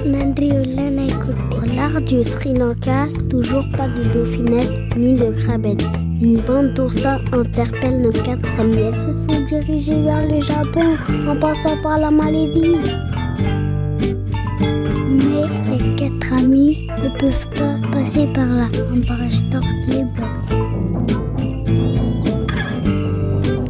Nandriula 0.05 0.89
Naikuti. 0.91 1.41
Au 1.51 1.99
du 2.01 2.23
Sri 2.23 2.53
Lanka, 2.53 3.07
toujours 3.29 3.65
pas 3.75 3.87
de 3.87 4.03
dauphinette 4.13 4.69
ni 4.95 5.13
de 5.13 5.31
crabette. 5.41 5.83
Une 6.21 6.39
bande 6.41 6.73
d'oursins 6.73 7.19
interpelle 7.31 8.01
nos 8.01 8.11
quatre 8.11 8.59
amis. 8.59 8.77
Elles 8.77 8.93
se 8.93 9.11
sont 9.11 9.41
dirigées 9.47 10.01
vers 10.01 10.27
le 10.27 10.41
Japon 10.41 10.95
en 11.27 11.35
passant 11.35 11.77
par 11.81 11.97
la 11.99 12.11
Malaisie. 12.11 12.77
Mais 15.09 15.47
les 15.71 15.95
quatre 15.95 16.33
amis 16.33 16.87
ne 17.03 17.09
peuvent 17.19 17.49
pas 17.55 17.89
passer 17.91 18.27
par 18.33 18.45
là 18.45 18.67
en 18.93 19.01
parachutant 19.07 19.65
les 19.87 20.03
bords. 20.03 20.45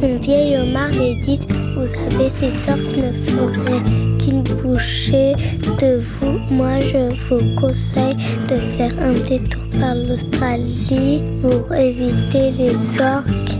Un 0.02 0.18
vieil 0.18 0.56
homard 0.58 0.90
les 0.90 1.14
dit 1.22 1.40
Vous 1.74 1.82
avez 1.82 2.30
ces 2.30 2.50
sortes 2.64 2.96
ne 2.96 3.12
feraient 3.12 4.05
qu'une 4.26 4.42
bouchée 4.42 5.34
de 5.80 6.00
vous? 6.20 6.38
Moi, 6.50 6.80
je 6.80 7.12
vous 7.28 7.60
conseille 7.60 8.16
de 8.48 8.56
faire 8.76 8.92
un 9.00 9.12
détour 9.28 9.62
par 9.80 9.94
l'Australie 9.94 11.22
pour 11.42 11.72
éviter 11.74 12.50
les 12.58 12.74
orques. 13.00 13.58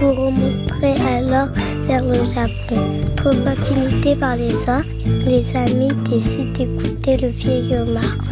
Vous 0.00 0.12
remonterez 0.12 0.94
alors 1.16 1.48
vers 1.86 2.04
le 2.04 2.24
Japon. 2.24 2.82
Trop 3.16 3.30
intimidés 3.46 4.16
par 4.16 4.36
les 4.36 4.54
orques, 4.68 4.86
les 5.26 5.44
amis 5.56 5.92
décident 6.08 6.52
d'écouter 6.52 7.16
le 7.16 7.28
vieil 7.28 7.74
homard. 7.74 8.27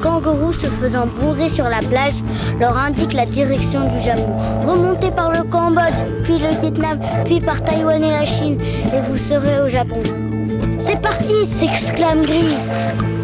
Kangourou 0.00 0.52
se 0.52 0.66
faisant 0.66 1.06
bronzer 1.06 1.48
sur 1.48 1.64
la 1.64 1.78
plage 1.78 2.16
leur 2.60 2.76
indique 2.76 3.12
la 3.12 3.26
direction 3.26 3.80
du 3.96 4.02
Japon. 4.02 4.36
Remontez 4.66 5.10
par 5.10 5.32
le 5.32 5.42
Cambodge, 5.44 6.04
puis 6.24 6.38
le 6.38 6.60
Vietnam, 6.60 6.98
puis 7.24 7.40
par 7.40 7.62
Taïwan 7.62 8.02
et 8.02 8.10
la 8.10 8.24
Chine, 8.24 8.58
et 8.60 9.00
vous 9.08 9.16
serez 9.16 9.60
au 9.60 9.68
Japon. 9.68 10.02
C'est 10.78 11.00
parti 11.00 11.46
s'exclame 11.46 12.22
Gris. 12.22 13.15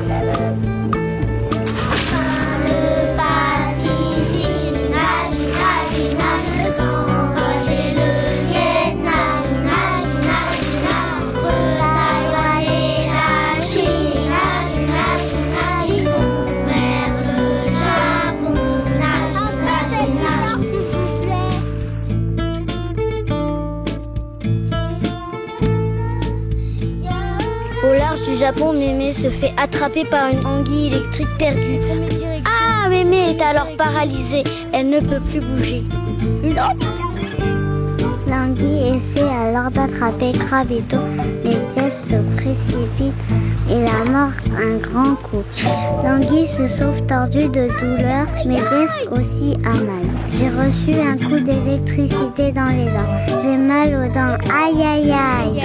Japon, 28.42 28.72
Mémé 28.72 29.14
se 29.14 29.30
fait 29.30 29.54
attraper 29.56 30.04
par 30.04 30.32
une 30.32 30.44
anguille 30.44 30.88
électrique 30.88 31.28
perdue. 31.38 31.78
Ah, 32.44 32.88
Mémé 32.88 33.30
est 33.30 33.40
alors 33.40 33.68
paralysée. 33.76 34.42
Elle 34.72 34.90
ne 34.90 34.98
peut 34.98 35.20
plus 35.30 35.38
bouger. 35.38 35.84
Non 36.42 36.74
L'anguille 38.28 38.96
essaie 38.96 39.20
alors 39.20 39.70
d'attraper 39.70 40.32
Krabito, 40.32 40.96
mais 41.44 41.52
Jess 41.72 42.08
se 42.08 42.16
précipite 42.34 43.14
et 43.70 43.78
la 43.78 44.10
mord 44.10 44.32
un 44.60 44.78
grand 44.78 45.14
coup. 45.14 45.44
L'anguille 46.04 46.48
se 46.48 46.66
sauve 46.66 47.00
tordue 47.02 47.46
de 47.46 47.68
douleur, 47.68 48.26
mais 48.44 48.58
Jess 48.58 49.04
aussi 49.12 49.54
a 49.64 49.74
mal. 49.84 50.08
J'ai 50.32 50.48
reçu 50.48 51.00
un 51.00 51.16
coup 51.16 51.38
d'électricité 51.38 52.50
dans 52.50 52.76
les 52.76 52.86
dents. 52.86 53.40
J'ai 53.40 53.56
mal 53.56 53.94
aux 53.94 54.12
dents. 54.12 54.36
Aïe 54.52 54.82
aïe 54.82 55.12
aïe. 55.12 55.62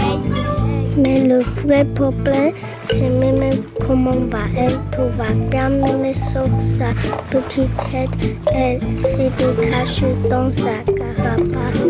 Mais 0.97 1.27
le 1.27 1.41
vrai 1.61 1.85
problème, 1.85 2.53
c'est 2.87 3.09
même 3.09 3.63
comment 3.85 4.11
va 4.29 4.39
elle, 4.55 4.77
tout 4.91 5.09
va 5.17 5.31
bien, 5.49 5.69
mais 6.01 6.13
sauf 6.13 6.49
sa 6.77 6.91
petite 7.29 7.69
tête, 7.91 8.37
elle 8.51 8.81
s'est 8.99 9.31
décachée 9.37 10.15
dans 10.29 10.49
sa 10.49 10.83
carapace, 10.93 11.83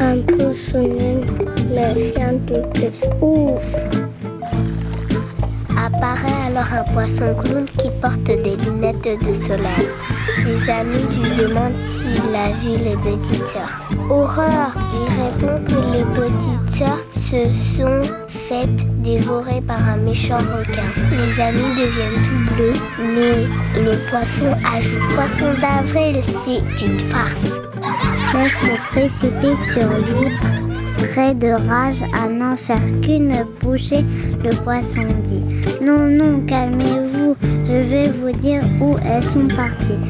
un 0.00 0.18
peu 0.20 0.54
sonnée, 0.54 1.20
mais 1.72 1.92
rien 1.92 2.32
de 2.32 2.60
plus. 2.72 3.04
Ouf 3.20 3.74
Apparaît 5.76 6.46
alors 6.46 6.72
un 6.72 6.92
poisson 6.92 7.34
clown 7.42 7.64
qui 7.78 7.90
porte 8.00 8.22
des 8.22 8.56
lunettes 8.56 9.02
de 9.02 9.34
soleil. 9.46 9.88
Les 10.44 10.70
amis 10.70 11.02
lui 11.10 11.44
demandent 11.44 11.76
s'il 11.76 12.34
a 12.34 12.50
vu 12.60 12.82
les 12.82 12.96
petites 12.96 13.46
sœurs. 13.48 13.82
Horreur 14.10 14.74
Il 14.94 15.08
répond 15.22 15.62
que 15.64 15.78
les 15.92 16.04
petites 16.14 16.78
sœurs 16.78 17.04
se 17.14 17.76
sont 17.76 18.23
faites 18.54 19.02
dévorer 19.02 19.60
par 19.60 19.80
un 19.88 19.96
méchant 19.98 20.38
requin. 20.38 20.88
Les 21.10 21.42
amis 21.42 21.74
deviennent 21.76 22.22
tout 22.26 22.54
bleus, 22.54 22.80
mais 22.98 23.82
le 23.82 24.10
poisson 24.10 24.50
ajoute 24.74 25.08
Poisson 25.14 25.52
d'avril, 25.60 26.16
c'est 26.44 26.86
une 26.86 27.00
farce. 27.00 27.50
Jess 28.32 28.52
se 28.52 28.76
précipite 28.90 29.58
sur 29.72 29.88
lui, 29.88 30.30
près 30.96 31.34
de 31.34 31.48
rage 31.68 32.02
à 32.12 32.28
n'en 32.28 32.56
faire 32.56 32.80
qu'une 33.02 33.44
bouchée. 33.60 34.04
Le 34.42 34.50
poisson 34.62 35.06
dit 35.24 35.44
Non, 35.82 36.06
non, 36.06 36.40
calmez-vous, 36.46 37.36
je 37.66 37.78
vais 37.90 38.08
vous 38.10 38.32
dire 38.32 38.62
où 38.80 38.96
elles 39.04 39.22
sont 39.22 39.48
parties. 39.48 40.00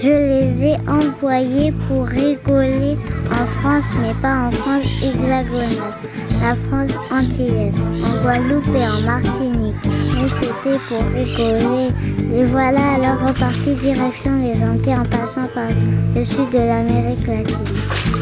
Je 0.00 0.08
les 0.08 0.64
ai 0.64 0.76
envoyées 0.88 1.72
pour 1.88 2.06
rigoler 2.06 2.96
en 3.32 3.46
France, 3.58 3.92
mais 4.00 4.14
pas 4.22 4.46
en 4.46 4.50
France 4.50 4.86
hexagonale, 5.02 5.94
la 6.40 6.54
France 6.54 6.96
antillaise, 7.10 7.78
en 8.04 8.22
Guadeloupe 8.22 8.74
et 8.74 8.86
en 8.86 9.00
Martinique. 9.02 9.76
Mais 9.84 10.28
c'était 10.28 10.78
pour 10.88 11.02
rigoler. 11.14 11.90
Les 12.30 12.44
voilà 12.44 12.94
alors 12.94 13.28
repartis 13.28 13.74
direction 13.74 14.30
les 14.42 14.62
Antilles 14.64 14.96
en 14.96 15.04
passant 15.04 15.46
par 15.54 15.68
le 16.14 16.24
sud 16.24 16.50
de 16.50 16.58
l'Amérique 16.58 17.26
latine. 17.26 18.17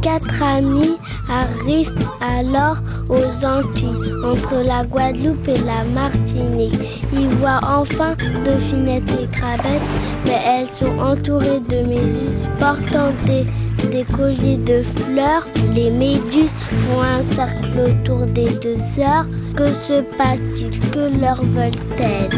Quatre 0.00 0.42
amis 0.42 0.96
arrivent 1.28 1.94
alors 2.20 2.78
aux 3.08 3.44
Antilles, 3.44 4.12
entre 4.24 4.62
la 4.64 4.84
Guadeloupe 4.84 5.48
et 5.48 5.58
la 5.58 5.84
Martinique. 5.94 6.78
Ils 7.12 7.28
voient 7.38 7.60
enfin 7.66 8.14
Dauphinette 8.44 9.10
et 9.20 9.26
Crabette, 9.32 9.82
mais 10.26 10.40
elles 10.46 10.68
sont 10.68 10.98
entourées 10.98 11.60
de 11.60 11.86
méduses 11.88 12.46
portant 12.58 13.12
des, 13.26 13.46
des 13.88 14.04
colliers 14.04 14.56
de 14.58 14.82
fleurs. 14.82 15.46
Les 15.74 15.90
méduses 15.90 16.54
font 16.88 17.00
un 17.00 17.22
cercle 17.22 17.70
autour 17.78 18.26
des 18.26 18.48
deux 18.62 18.76
sœurs. 18.78 19.26
Que 19.56 19.68
se 19.68 20.02
passe-t-il? 20.16 20.70
Que 20.90 21.20
leur 21.20 21.42
veulent-elles? 21.42 22.30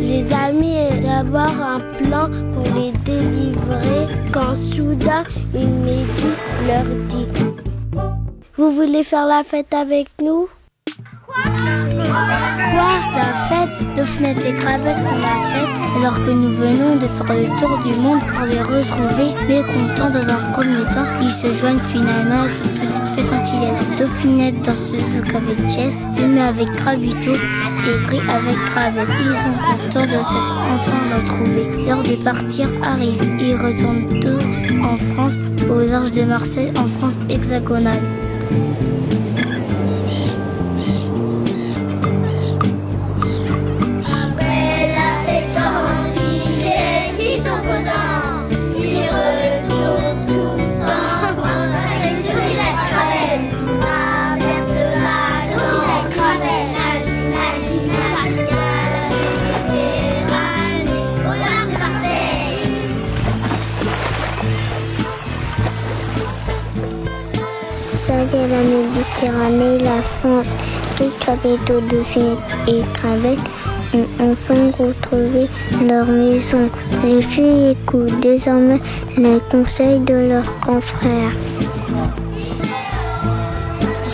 Les 0.00 0.32
amis 0.32 0.76
élaborent 0.76 1.62
un 1.62 1.80
plan 1.98 2.28
pour 2.52 2.74
les 2.74 2.92
délivrer 3.04 4.06
quand 4.32 4.56
soudain 4.56 5.24
une 5.54 5.82
méduse 5.82 6.44
leur 6.66 6.84
dit 7.08 7.26
Vous 8.56 8.70
voulez 8.70 9.02
faire 9.02 9.26
la 9.26 9.42
fête 9.42 9.74
avec 9.74 10.08
nous? 10.22 10.48
La 12.10 13.48
fête 13.48 13.94
Dauphinette 13.96 14.44
et 14.44 14.54
Crabette 14.54 14.98
font 14.98 15.18
la 15.18 15.36
fête 15.52 15.80
alors 15.96 16.14
que 16.14 16.30
nous 16.30 16.50
venons 16.50 16.96
de 16.96 17.06
faire 17.06 17.26
le 17.36 17.46
tour 17.60 17.78
du 17.84 17.94
monde 18.00 18.20
pour 18.20 18.46
les 18.46 18.60
retrouver. 18.60 19.34
Mais 19.48 19.62
contents 19.62 20.10
dans 20.10 20.28
un 20.28 20.52
premier 20.52 20.82
temps, 20.92 21.06
ils 21.20 21.30
se 21.30 21.52
joignent 21.54 21.78
finalement 21.78 22.42
à 22.42 22.48
cette 22.48 22.72
petite 22.74 23.10
fête 23.14 23.26
gentillesse. 23.26 23.86
Dauphinette 23.98 24.62
danseuse 24.62 25.22
avec 25.34 25.68
Jess, 25.68 26.08
Humain 26.18 26.48
avec 26.48 26.68
Gravito 26.76 27.32
et 27.32 28.06
Brie 28.06 28.20
avec 28.28 28.56
Gravel. 28.66 29.06
Ils 29.08 29.36
sont 29.36 29.58
contents 29.66 30.06
de 30.06 30.12
s'être 30.12 30.54
enfin 30.74 31.16
retrouvés. 31.16 31.86
L'heure 31.86 32.02
de 32.02 32.16
partir 32.24 32.68
arrive. 32.82 33.22
Ils 33.40 33.54
retournent 33.54 34.20
tous 34.20 34.72
en 34.84 34.96
France, 35.14 35.50
aux 35.70 35.88
larges 35.88 36.12
de 36.12 36.22
Marseille, 36.22 36.72
en 36.76 36.86
France 36.86 37.20
hexagonale. 37.28 38.02
La 69.22 70.00
France, 70.20 70.46
les 70.98 71.10
capitaux 71.22 71.80
de 71.80 72.02
Finette 72.04 72.38
et 72.66 72.80
Cravette 72.94 73.38
ont 73.92 74.06
enfin 74.18 74.70
retrouvé 74.78 75.46
leur 75.86 76.06
maison. 76.06 76.70
Les 77.04 77.20
filles 77.20 77.72
écoutent 77.72 78.18
désormais 78.20 78.80
les 79.18 79.38
conseils 79.50 80.00
de 80.00 80.14
leurs 80.14 80.60
confrères. 80.60 81.32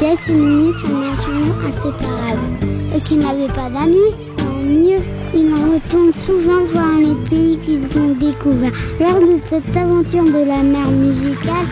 Jess 0.00 0.28
et 0.28 0.32
Mimi 0.32 0.72
sont 0.76 0.88
naturellement 0.88 1.54
inséparables. 1.68 2.66
Eux 2.96 3.00
qui 3.04 3.16
n'avaient 3.16 3.52
pas 3.54 3.70
d'amis, 3.70 4.12
tant 4.36 4.60
mieux. 4.64 5.02
Ils 5.34 5.52
en 5.52 5.74
retournent 5.74 6.14
souvent 6.14 6.64
voir 6.64 6.98
les 6.98 7.14
pays 7.30 7.58
qu'ils 7.58 7.98
ont 7.98 8.14
découverts. 8.14 8.72
Lors 8.98 9.20
de 9.20 9.36
cette 9.36 9.76
aventure 9.76 10.24
de 10.24 10.48
la 10.48 10.62
mer 10.62 10.90
musicale, 10.90 11.66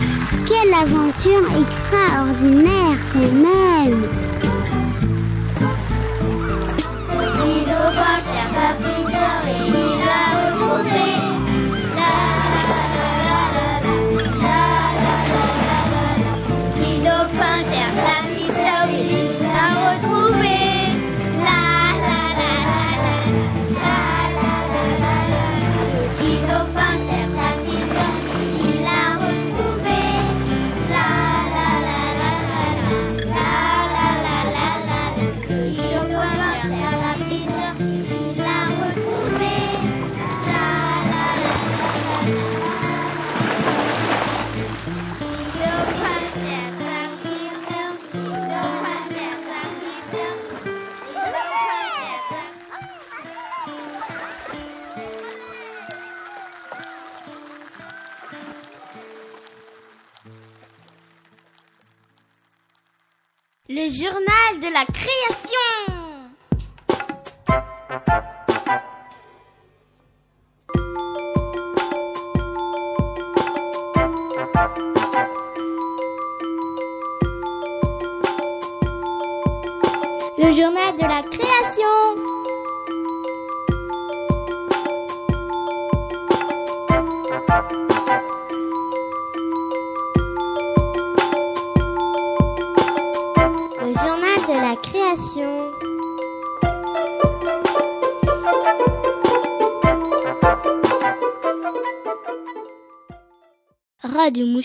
quelle 0.47 0.73
aventure 0.73 1.43
extraordinaire 1.59 2.99
quand 3.11 3.31
même. 3.33 4.03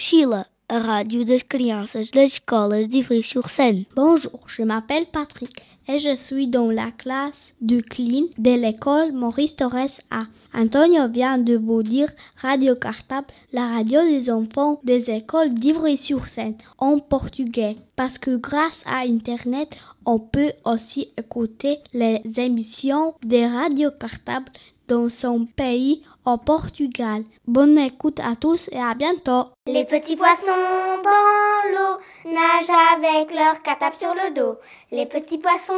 Mochila, 0.00 0.46
a 0.66 0.78
rádio 0.78 1.26
das 1.26 1.42
crianças 1.42 2.10
das 2.10 2.32
escolas 2.32 2.88
de 2.88 2.96
Ivry-sur-Seine. 2.96 3.84
Bonjour, 3.94 4.40
je 4.46 4.62
m'appelle 4.62 5.04
Patrick 5.04 5.62
et 5.86 5.98
je 5.98 6.16
suis 6.16 6.48
dans 6.48 6.70
la 6.70 6.90
classe 6.90 7.54
de 7.60 7.80
clean 7.80 8.28
de 8.38 8.54
l'école 8.54 9.12
Maurice 9.12 9.56
Torres 9.56 10.00
A. 10.10 10.24
Antonio 10.54 11.06
vient 11.06 11.36
de 11.36 11.54
vous 11.54 11.82
dire 11.82 12.08
Radio 12.40 12.76
Cartable, 12.76 13.26
la 13.52 13.66
radio 13.66 14.00
des 14.02 14.30
enfants 14.30 14.80
des 14.84 15.10
écoles 15.10 15.52
d'Ivry-sur-Seine 15.52 16.56
en 16.78 16.98
portugais. 16.98 17.76
Parce 17.94 18.16
que 18.16 18.36
grâce 18.36 18.82
à 18.86 19.00
Internet, 19.00 19.76
on 20.06 20.18
peut 20.18 20.52
aussi 20.64 21.08
écouter 21.18 21.76
les 21.92 22.22
émissions 22.38 23.12
de 23.22 23.54
Radio 23.54 23.90
Cartable 23.90 24.50
dans 24.90 25.08
son 25.08 25.46
pays 25.46 26.02
au 26.26 26.36
Portugal. 26.36 27.22
Bonne 27.46 27.78
écoute 27.78 28.18
à 28.18 28.34
tous 28.34 28.68
et 28.72 28.82
à 28.82 28.94
bientôt. 28.94 29.44
Les 29.68 29.84
petits 29.84 30.16
poissons 30.16 30.64
dans 31.04 31.70
l'eau 31.72 32.00
nagent 32.24 32.76
avec 32.96 33.32
leur 33.32 33.62
catap 33.62 33.94
sur 33.96 34.12
le 34.14 34.34
dos. 34.34 34.58
Les 34.90 35.06
petits 35.06 35.38
poissons 35.38 35.74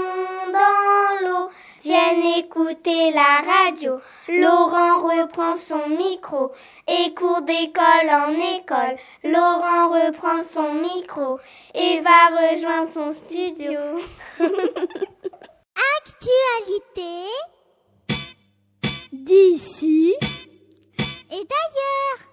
dans 0.51 1.27
l'eau 1.27 1.51
viennent 1.85 2.39
écouter 2.39 3.11
la 3.11 3.43
radio. 3.53 3.99
Laurent 4.29 5.01
reprend 5.01 5.57
son 5.59 5.91
micro 5.91 6.51
et 6.89 7.13
court 7.13 7.43
d'école 7.43 8.09
en 8.09 8.33
école. 8.57 8.97
Laurent 9.25 9.91
reprend 9.91 10.43
son 10.43 10.73
micro 10.73 11.39
et 11.75 12.01
va 12.01 12.31
rejoindre 12.31 12.91
son 12.91 13.13
studio. 13.13 13.79
Actualité 16.01 17.29
d'ici 19.13 20.15
et 21.31 21.45
d'ailleurs. 21.45 22.32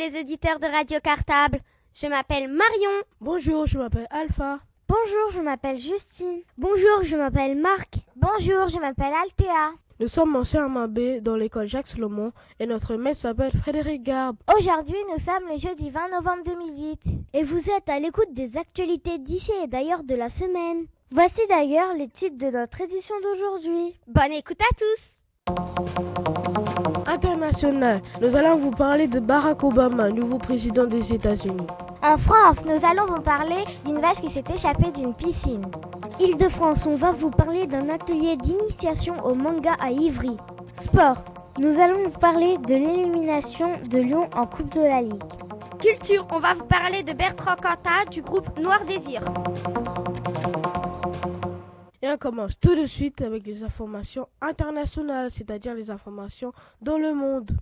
Les 0.00 0.18
auditeurs 0.18 0.58
de 0.58 0.66
Radio 0.66 0.98
Cartable. 1.02 1.60
Je 1.92 2.06
m'appelle 2.06 2.48
Marion. 2.48 3.02
Bonjour, 3.20 3.66
je 3.66 3.76
m'appelle 3.76 4.06
Alpha. 4.10 4.58
Bonjour, 4.88 5.30
je 5.32 5.40
m'appelle 5.40 5.76
Justine. 5.76 6.40
Bonjour, 6.56 7.02
je 7.02 7.16
m'appelle 7.16 7.54
Marc. 7.60 7.96
Bonjour, 8.16 8.68
je 8.68 8.78
m'appelle 8.78 9.12
Althea. 9.22 9.74
Nous 10.00 10.08
sommes 10.08 10.34
en 10.36 10.40
CM1 10.40 10.86
B 10.86 11.22
dans 11.22 11.36
l'école 11.36 11.68
Jacques 11.68 11.88
Solomon 11.88 12.32
et 12.58 12.66
notre 12.66 12.96
maître 12.96 13.20
s'appelle 13.20 13.52
Frédéric 13.52 14.02
Garbe. 14.02 14.36
Aujourd'hui, 14.56 14.96
nous 15.12 15.22
sommes 15.22 15.46
le 15.52 15.58
jeudi 15.58 15.90
20 15.90 16.08
novembre 16.08 16.44
2008. 16.46 17.02
Et 17.34 17.42
vous 17.42 17.68
êtes 17.70 17.90
à 17.90 18.00
l'écoute 18.00 18.32
des 18.32 18.56
actualités 18.56 19.18
d'ici 19.18 19.52
et 19.62 19.66
d'ailleurs 19.66 20.02
de 20.02 20.14
la 20.14 20.30
semaine. 20.30 20.86
Voici 21.10 21.42
d'ailleurs 21.50 21.92
les 21.92 22.08
titres 22.08 22.38
de 22.38 22.50
notre 22.50 22.80
édition 22.80 23.16
d'aujourd'hui. 23.22 24.00
Bonne 24.06 24.32
écoute 24.32 24.60
à 24.62 24.74
tous 24.76 26.39
International, 27.10 28.00
nous 28.22 28.36
allons 28.36 28.54
vous 28.54 28.70
parler 28.70 29.08
de 29.08 29.18
Barack 29.18 29.64
Obama, 29.64 30.10
nouveau 30.10 30.38
président 30.38 30.86
des 30.86 31.12
États-Unis. 31.12 31.66
En 32.04 32.16
France, 32.16 32.64
nous 32.64 32.86
allons 32.86 33.06
vous 33.06 33.20
parler 33.20 33.64
d'une 33.84 33.98
vache 33.98 34.20
qui 34.20 34.30
s'est 34.30 34.44
échappée 34.54 34.92
d'une 34.92 35.12
piscine. 35.12 35.66
Île-de-France, 36.20 36.86
on 36.86 36.94
va 36.94 37.10
vous 37.10 37.30
parler 37.30 37.66
d'un 37.66 37.88
atelier 37.88 38.36
d'initiation 38.36 39.14
au 39.24 39.34
manga 39.34 39.72
à 39.80 39.90
Ivry. 39.90 40.36
Sport, 40.80 41.24
nous 41.58 41.80
allons 41.80 42.06
vous 42.06 42.18
parler 42.18 42.58
de 42.58 42.74
l'élimination 42.74 43.70
de 43.90 43.98
Lyon 43.98 44.30
en 44.36 44.46
Coupe 44.46 44.72
de 44.72 44.82
la 44.82 45.02
Ligue. 45.02 45.24
Culture, 45.80 46.24
on 46.30 46.38
va 46.38 46.54
vous 46.54 46.64
parler 46.66 47.02
de 47.02 47.12
Bertrand 47.12 47.56
Cantat 47.56 48.08
du 48.12 48.22
groupe 48.22 48.56
Noir 48.56 48.84
Désir. 48.86 49.20
Et 52.02 52.08
on 52.08 52.16
commence 52.16 52.58
tout 52.58 52.74
de 52.74 52.86
suite 52.86 53.20
avec 53.20 53.46
les 53.46 53.62
informations 53.62 54.28
internationales, 54.40 55.30
c'est-à-dire 55.30 55.74
les 55.74 55.90
informations 55.90 56.52
dans 56.80 56.96
le 56.96 57.12
monde. 57.12 57.58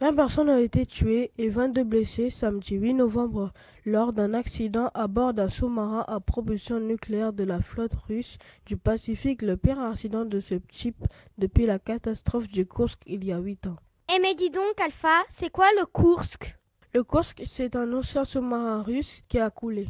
20 0.00 0.14
personnes 0.14 0.48
ont 0.48 0.58
été 0.58 0.86
tuées 0.86 1.30
et 1.36 1.50
22 1.50 1.84
blessées 1.84 2.30
samedi 2.30 2.76
8 2.76 2.94
novembre 2.94 3.52
lors 3.84 4.14
d'un 4.14 4.32
accident 4.32 4.90
à 4.94 5.06
bord 5.08 5.34
d'un 5.34 5.50
sous-marin 5.50 6.04
à 6.08 6.20
propulsion 6.20 6.80
nucléaire 6.80 7.34
de 7.34 7.44
la 7.44 7.60
flotte 7.60 7.94
russe 8.08 8.38
du 8.64 8.78
Pacifique, 8.78 9.42
le 9.42 9.58
pire 9.58 9.78
accident 9.78 10.24
de 10.24 10.40
ce 10.40 10.54
type 10.54 11.04
depuis 11.36 11.66
la 11.66 11.78
catastrophe 11.78 12.48
du 12.48 12.66
Kursk 12.66 12.98
il 13.06 13.24
y 13.24 13.32
a 13.32 13.38
8 13.38 13.66
ans. 13.66 13.76
Eh 14.14 14.18
mais 14.20 14.34
dis 14.34 14.50
donc 14.50 14.80
Alpha, 14.82 15.22
c'est 15.28 15.50
quoi 15.50 15.66
le 15.78 15.84
Kursk? 15.84 16.59
Le 16.92 17.04
Kursk, 17.04 17.42
c'est 17.46 17.76
un 17.76 17.92
ancien 17.92 18.24
sous-marin 18.24 18.82
russe 18.82 19.22
qui 19.28 19.38
a 19.38 19.48
coulé. 19.48 19.86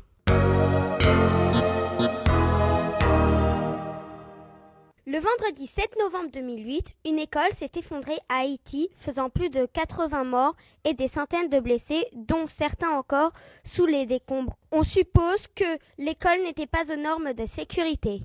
Le 5.06 5.18
vendredi 5.18 5.66
7 5.66 5.96
novembre 5.98 6.30
2008, 6.30 6.94
une 7.06 7.18
école 7.18 7.52
s'est 7.54 7.70
effondrée 7.76 8.18
à 8.28 8.40
Haïti, 8.40 8.90
faisant 8.98 9.30
plus 9.30 9.48
de 9.48 9.64
80 9.64 10.24
morts 10.24 10.54
et 10.84 10.92
des 10.92 11.08
centaines 11.08 11.48
de 11.48 11.58
blessés, 11.58 12.04
dont 12.12 12.46
certains 12.46 12.90
encore 12.90 13.32
sous 13.64 13.86
les 13.86 14.04
décombres. 14.04 14.58
On 14.70 14.82
suppose 14.82 15.46
que 15.54 15.78
l'école 15.96 16.42
n'était 16.42 16.66
pas 16.66 16.92
aux 16.92 17.00
normes 17.00 17.32
de 17.32 17.46
sécurité. 17.46 18.20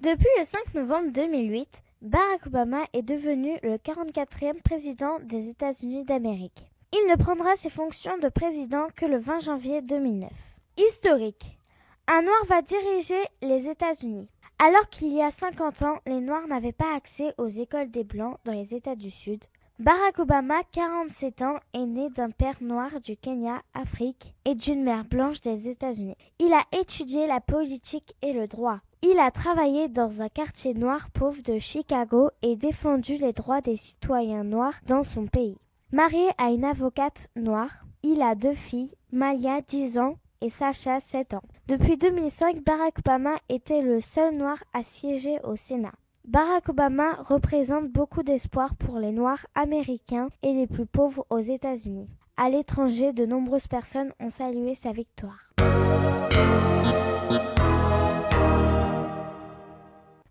Depuis 0.00 0.30
le 0.38 0.44
5 0.46 0.74
novembre 0.74 1.12
2008, 1.12 1.82
Barack 2.00 2.46
Obama 2.46 2.84
est 2.92 3.02
devenu 3.02 3.58
le 3.64 3.74
44e 3.76 4.62
président 4.62 5.18
des 5.24 5.48
États-Unis 5.48 6.04
d'Amérique. 6.04 6.70
Il 6.92 7.10
ne 7.10 7.16
prendra 7.16 7.56
ses 7.56 7.70
fonctions 7.70 8.16
de 8.18 8.28
président 8.28 8.86
que 8.94 9.04
le 9.04 9.18
20 9.18 9.40
janvier 9.40 9.82
2009. 9.82 10.30
Historique. 10.76 11.58
Un 12.06 12.22
noir 12.22 12.44
va 12.46 12.62
diriger 12.62 13.20
les 13.42 13.68
États-Unis. 13.68 14.28
Alors 14.60 14.88
qu'il 14.90 15.12
y 15.12 15.20
a 15.20 15.32
50 15.32 15.82
ans, 15.82 15.98
les 16.06 16.20
noirs 16.20 16.46
n'avaient 16.46 16.70
pas 16.70 16.94
accès 16.94 17.34
aux 17.36 17.48
écoles 17.48 17.90
des 17.90 18.04
blancs 18.04 18.38
dans 18.44 18.52
les 18.52 18.74
États 18.74 18.96
du 18.96 19.10
Sud, 19.10 19.44
Barack 19.80 20.18
Obama, 20.18 20.62
47 20.72 21.42
ans, 21.42 21.54
est 21.72 21.86
né 21.86 22.10
d'un 22.10 22.30
père 22.30 22.60
noir 22.60 23.00
du 23.00 23.16
Kenya, 23.16 23.62
Afrique, 23.74 24.34
et 24.44 24.56
d'une 24.56 24.82
mère 24.82 25.04
blanche 25.04 25.40
des 25.40 25.68
États-Unis. 25.68 26.16
Il 26.40 26.52
a 26.52 26.64
étudié 26.76 27.28
la 27.28 27.40
politique 27.40 28.12
et 28.20 28.32
le 28.32 28.48
droit. 28.48 28.80
Il 29.00 29.20
a 29.20 29.30
travaillé 29.30 29.88
dans 29.88 30.22
un 30.22 30.28
quartier 30.28 30.74
noir 30.74 31.10
pauvre 31.10 31.40
de 31.42 31.60
Chicago 31.60 32.30
et 32.42 32.56
défendu 32.56 33.16
les 33.16 33.32
droits 33.32 33.60
des 33.60 33.76
citoyens 33.76 34.42
noirs 34.42 34.74
dans 34.88 35.04
son 35.04 35.26
pays. 35.26 35.56
Marié 35.92 36.28
à 36.36 36.50
une 36.50 36.64
avocate 36.64 37.28
noire, 37.36 37.84
il 38.02 38.22
a 38.22 38.34
deux 38.34 38.54
filles, 38.54 38.94
Malia, 39.12 39.60
10 39.60 39.98
ans, 39.98 40.16
et 40.40 40.50
Sacha, 40.50 40.98
7 40.98 41.34
ans. 41.34 41.42
Depuis 41.68 41.96
2005, 41.96 42.64
Barack 42.64 42.98
Obama 42.98 43.36
était 43.48 43.82
le 43.82 44.00
seul 44.00 44.36
noir 44.36 44.56
à 44.72 44.82
siéger 44.82 45.38
au 45.44 45.54
Sénat. 45.54 45.94
Barack 46.26 46.68
Obama 46.68 47.14
représente 47.20 47.88
beaucoup 47.88 48.24
d'espoir 48.24 48.74
pour 48.74 48.98
les 48.98 49.12
Noirs 49.12 49.46
américains 49.54 50.28
et 50.42 50.52
les 50.52 50.66
plus 50.66 50.86
pauvres 50.86 51.24
aux 51.30 51.38
États-Unis. 51.38 52.08
À 52.36 52.50
l'étranger, 52.50 53.12
de 53.12 53.26
nombreuses 53.26 53.68
personnes 53.68 54.12
ont 54.20 54.28
salué 54.28 54.74
sa 54.74 54.92
victoire. 54.92 55.52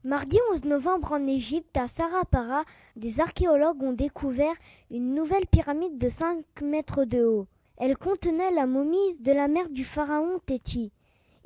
Mardi 0.04 0.38
11 0.52 0.66
novembre 0.66 1.14
en 1.14 1.26
Égypte, 1.26 1.76
à 1.76 1.88
Sarapara, 1.88 2.64
des 2.96 3.20
archéologues 3.20 3.82
ont 3.82 3.94
découvert 3.94 4.54
une 4.92 5.16
nouvelle 5.16 5.48
pyramide 5.48 5.98
de 5.98 6.08
5 6.08 6.46
mètres 6.62 7.04
de 7.04 7.24
haut. 7.24 7.48
Elle 7.78 7.98
contenait 7.98 8.52
la 8.54 8.68
momie 8.68 9.16
de 9.20 9.32
la 9.32 9.48
mère 9.48 9.70
du 9.70 9.84
pharaon 9.84 10.40
Téti. 10.46 10.92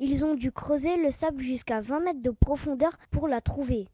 Ils 0.00 0.24
ont 0.26 0.34
dû 0.34 0.52
creuser 0.52 0.98
le 0.98 1.10
sable 1.10 1.42
jusqu'à 1.42 1.80
20 1.80 2.00
mètres 2.00 2.22
de 2.22 2.30
profondeur 2.30 2.92
pour 3.10 3.26
la 3.26 3.40
trouver. 3.40 3.88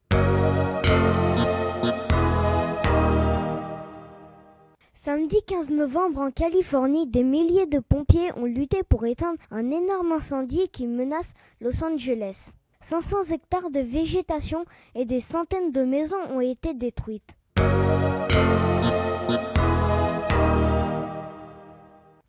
Samedi 4.93 5.37
15 5.47 5.71
novembre 5.71 6.21
en 6.21 6.31
Californie, 6.33 7.07
des 7.07 7.23
milliers 7.23 7.67
de 7.67 7.79
pompiers 7.79 8.33
ont 8.37 8.45
lutté 8.45 8.83
pour 8.83 9.07
éteindre 9.07 9.39
un 9.53 9.71
énorme 9.71 10.13
incendie 10.13 10.69
qui 10.69 10.89
menace 10.89 11.35
Los 11.61 11.85
Angeles. 11.85 12.53
500 12.89 13.35
hectares 13.35 13.71
de 13.71 13.81
végétation 13.81 14.65
et 14.95 15.05
des 15.05 15.21
centaines 15.21 15.73
de 15.73 15.83
maisons 15.83 16.17
ont 16.31 16.41
été 16.41 16.73
détruites. 16.73 17.37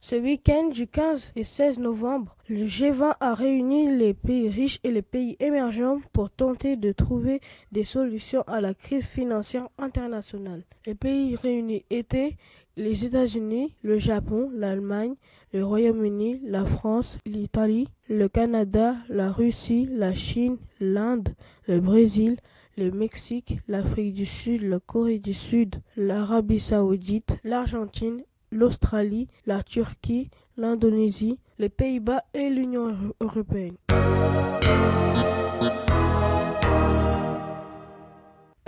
Ce 0.02 0.16
week-end 0.16 0.68
du 0.68 0.86
15 0.86 1.32
et 1.38 1.46
16 1.46 1.80
novembre, 1.80 2.36
le 2.50 2.66
G20 2.66 3.16
a 3.22 3.34
réuni 3.36 3.96
les 3.96 4.14
pays 4.14 4.50
riches 4.50 4.80
et 4.84 4.92
les 4.92 5.02
pays 5.02 5.38
émergents 5.40 6.02
pour 6.12 6.30
tenter 6.30 6.76
de 6.76 6.92
trouver 6.92 7.40
des 7.72 7.86
solutions 7.86 8.42
à 8.42 8.60
la 8.60 8.74
crise 8.74 9.06
financière 9.06 9.70
internationale. 9.78 10.64
Les 10.86 10.96
pays 10.96 11.38
réunis 11.38 11.86
étaient 11.90 12.36
les 12.80 13.06
États-Unis, 13.06 13.76
le 13.84 14.00
Japon, 14.00 14.50
l'Allemagne, 14.56 15.16
le 15.54 15.66
Royaume-Uni, 15.66 16.42
la 16.46 16.66
France, 16.66 17.18
l'Italie, 17.26 17.90
le 18.08 18.28
Canada, 18.28 18.96
la 19.10 19.32
Russie, 19.32 19.88
la 19.92 20.14
Chine, 20.14 20.58
l'Inde, 20.80 21.36
le 21.68 21.82
Brésil, 21.82 22.38
le 22.78 22.90
Mexique, 22.92 23.60
l'Afrique 23.68 24.14
du 24.14 24.26
Sud, 24.26 24.64
la 24.64 24.80
Corée 24.80 25.20
du 25.20 25.34
Sud, 25.34 25.76
l'Arabie 25.98 26.60
saoudite, 26.60 27.38
l'Argentine 27.44 28.24
l'Australie, 28.52 29.28
la 29.46 29.64
Turquie, 29.64 30.30
l'Indonésie, 30.58 31.40
les 31.60 31.70
Pays-Bas 31.70 32.24
et 32.34 32.50
l'Union 32.50 32.96
européenne. 33.22 33.76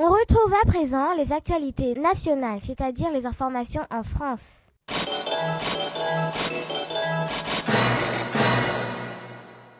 On 0.03 0.09
retrouve 0.09 0.51
à 0.63 0.65
présent 0.65 1.13
les 1.15 1.31
actualités 1.31 1.93
nationales, 1.93 2.59
c'est-à-dire 2.65 3.11
les 3.11 3.27
informations 3.27 3.83
en 3.91 4.01
France. 4.01 4.65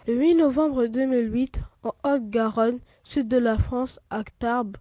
Le 0.06 0.14
8 0.14 0.36
novembre 0.36 0.86
2008, 0.86 1.60
en 1.82 1.94
Haute-Garonne, 2.04 2.78
sud 3.04 3.30
de 3.30 3.38
la 3.38 3.58
France, 3.58 4.00
à 4.12 4.22
Tarbes, 4.38 4.78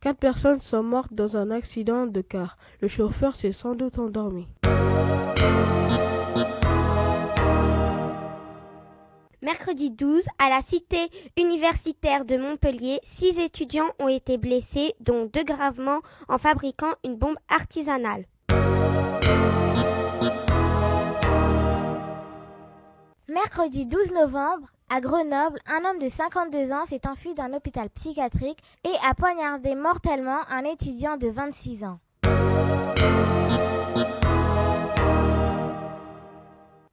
Quatre 0.00 0.18
personnes 0.18 0.58
sont 0.58 0.82
mortes 0.82 1.14
dans 1.14 1.36
un 1.36 1.52
accident 1.52 2.08
de 2.08 2.20
car. 2.20 2.56
Le 2.80 2.88
chauffeur 2.88 3.36
s'est 3.36 3.52
sans 3.52 3.76
doute 3.76 4.00
endormi. 4.00 4.48
Mercredi 9.42 9.90
12, 9.90 10.24
à 10.38 10.48
la 10.48 10.62
cité 10.62 11.10
universitaire 11.36 12.24
de 12.24 12.36
Montpellier, 12.36 13.00
six 13.02 13.40
étudiants 13.40 13.90
ont 13.98 14.06
été 14.06 14.38
blessés, 14.38 14.94
dont 15.00 15.28
deux 15.32 15.42
gravement, 15.42 15.98
en 16.28 16.38
fabriquant 16.38 16.92
une 17.02 17.16
bombe 17.16 17.34
artisanale. 17.48 18.24
Mercredi 23.26 23.84
12 23.84 24.12
novembre, 24.12 24.68
à 24.88 25.00
Grenoble, 25.00 25.58
un 25.66 25.90
homme 25.90 25.98
de 25.98 26.08
52 26.08 26.70
ans 26.70 26.86
s'est 26.86 27.08
enfui 27.08 27.34
d'un 27.34 27.52
hôpital 27.52 27.90
psychiatrique 27.90 28.60
et 28.84 28.94
a 29.04 29.12
poignardé 29.14 29.74
mortellement 29.74 30.42
un 30.50 30.62
étudiant 30.62 31.16
de 31.16 31.26
26 31.26 31.82
ans. 31.82 31.98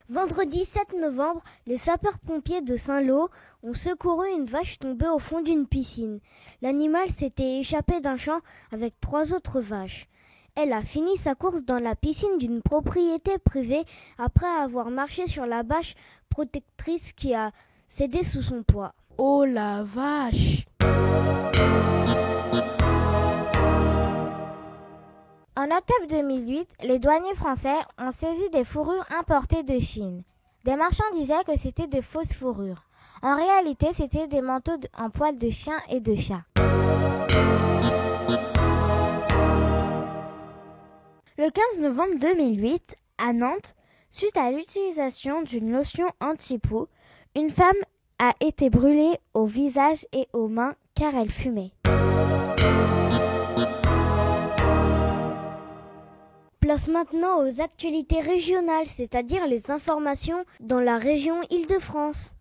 Vendredi 0.10 0.66
7 0.66 0.94
novembre, 1.00 1.44
les 1.68 1.78
sapeurs-pompiers 1.78 2.62
de 2.62 2.76
Saint-Lô 2.76 3.30
ont 3.62 3.76
secouru 3.76 4.28
une 4.32 4.46
vache 4.46 4.80
tombée 4.80 5.08
au 5.08 5.20
fond 5.20 5.42
d'une 5.42 5.68
piscine. 5.68 6.20
L'animal 6.64 7.12
s'était 7.12 7.60
échappé 7.60 8.02
d'un 8.02 8.18
champ 8.18 8.40
avec 8.72 9.00
trois 9.02 9.34
autres 9.34 9.62
vaches. 9.62 10.08
Elle 10.56 10.74
a 10.74 10.82
fini 10.82 11.16
sa 11.16 11.36
course 11.36 11.64
dans 11.64 11.78
la 11.78 11.94
piscine 11.94 12.40
d'une 12.40 12.64
propriété 12.64 13.38
privée 13.38 13.84
après 14.18 14.48
avoir 14.48 14.90
marché 14.90 15.28
sur 15.28 15.46
la 15.46 15.62
bâche 15.62 15.94
protectrice 16.30 17.14
qui 17.14 17.36
a 17.36 17.52
cédé 17.88 18.24
sous 18.24 18.42
son 18.42 18.64
poids. 18.64 18.96
Oh 19.20 19.46
la 19.46 19.84
vache 19.84 20.66
En 25.60 25.66
octobre 25.66 26.08
2008, 26.08 26.70
les 26.86 27.00
douaniers 27.00 27.34
français 27.34 27.76
ont 27.98 28.14
saisi 28.14 28.50
des 28.50 28.64
fourrures 28.64 29.06
importées 29.10 29.64
de 29.64 29.78
Chine. 29.78 30.24
Des 30.64 30.78
marchands 30.78 31.04
disaient 31.16 31.44
que 31.46 31.60
c'était 31.60 31.88
de 31.88 32.00
fausses 32.00 32.32
fourrures. 32.32 32.86
En 33.22 33.36
réalité, 33.36 33.88
c'était 33.92 34.28
des 34.28 34.40
manteaux 34.40 34.80
en 34.98 35.10
poils 35.10 35.38
de 35.38 35.50
chien 35.50 35.78
et 35.90 36.00
de 36.00 36.16
chat. 36.16 36.44
Le 41.38 41.50
15 41.50 41.80
novembre 41.82 42.20
2008, 42.22 42.96
à 43.18 43.34
Nantes, 43.34 43.76
suite 44.10 44.38
à 44.38 44.52
l'utilisation 44.52 45.42
d'une 45.42 45.74
lotion 45.74 46.08
anti-poux, 46.22 46.88
une 47.36 47.50
femme 47.50 47.76
a 48.18 48.32
été 48.40 48.70
brûlée 48.70 49.18
au 49.34 49.44
visage 49.44 50.08
et 50.14 50.30
aux 50.32 50.48
mains 50.48 50.76
car 50.96 51.14
elle 51.16 51.30
fumait. 51.30 51.74
Place 56.70 56.88
maintenant 56.88 57.44
aux 57.44 57.62
actualités 57.62 58.20
régionales, 58.20 58.86
c'est-à-dire 58.86 59.48
les 59.48 59.72
informations 59.72 60.46
dans 60.60 60.80
la 60.80 61.00
région 61.00 61.42
Île-de-France. 61.50 62.36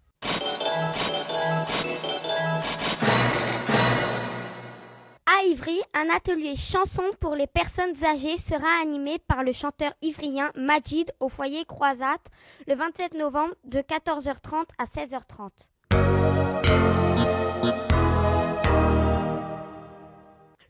À 5.25 5.47
Ivry, 5.47 5.81
un 5.95 6.15
atelier 6.15 6.57
chanson 6.57 7.05
pour 7.21 7.37
les 7.37 7.47
personnes 7.47 8.05
âgées 8.05 8.37
sera 8.37 8.69
animé 8.83 9.19
par 9.19 9.43
le 9.43 9.53
chanteur 9.53 9.95
ivrien 10.03 10.51
Majid 10.57 11.11
au 11.21 11.31
foyer 11.31 11.65
Croisade 11.65 12.21
le 12.67 12.75
27 12.75 13.15
novembre 13.15 13.55
de 13.65 13.79
14h30 13.79 14.67
à 14.77 14.85
16h30. 14.85 15.49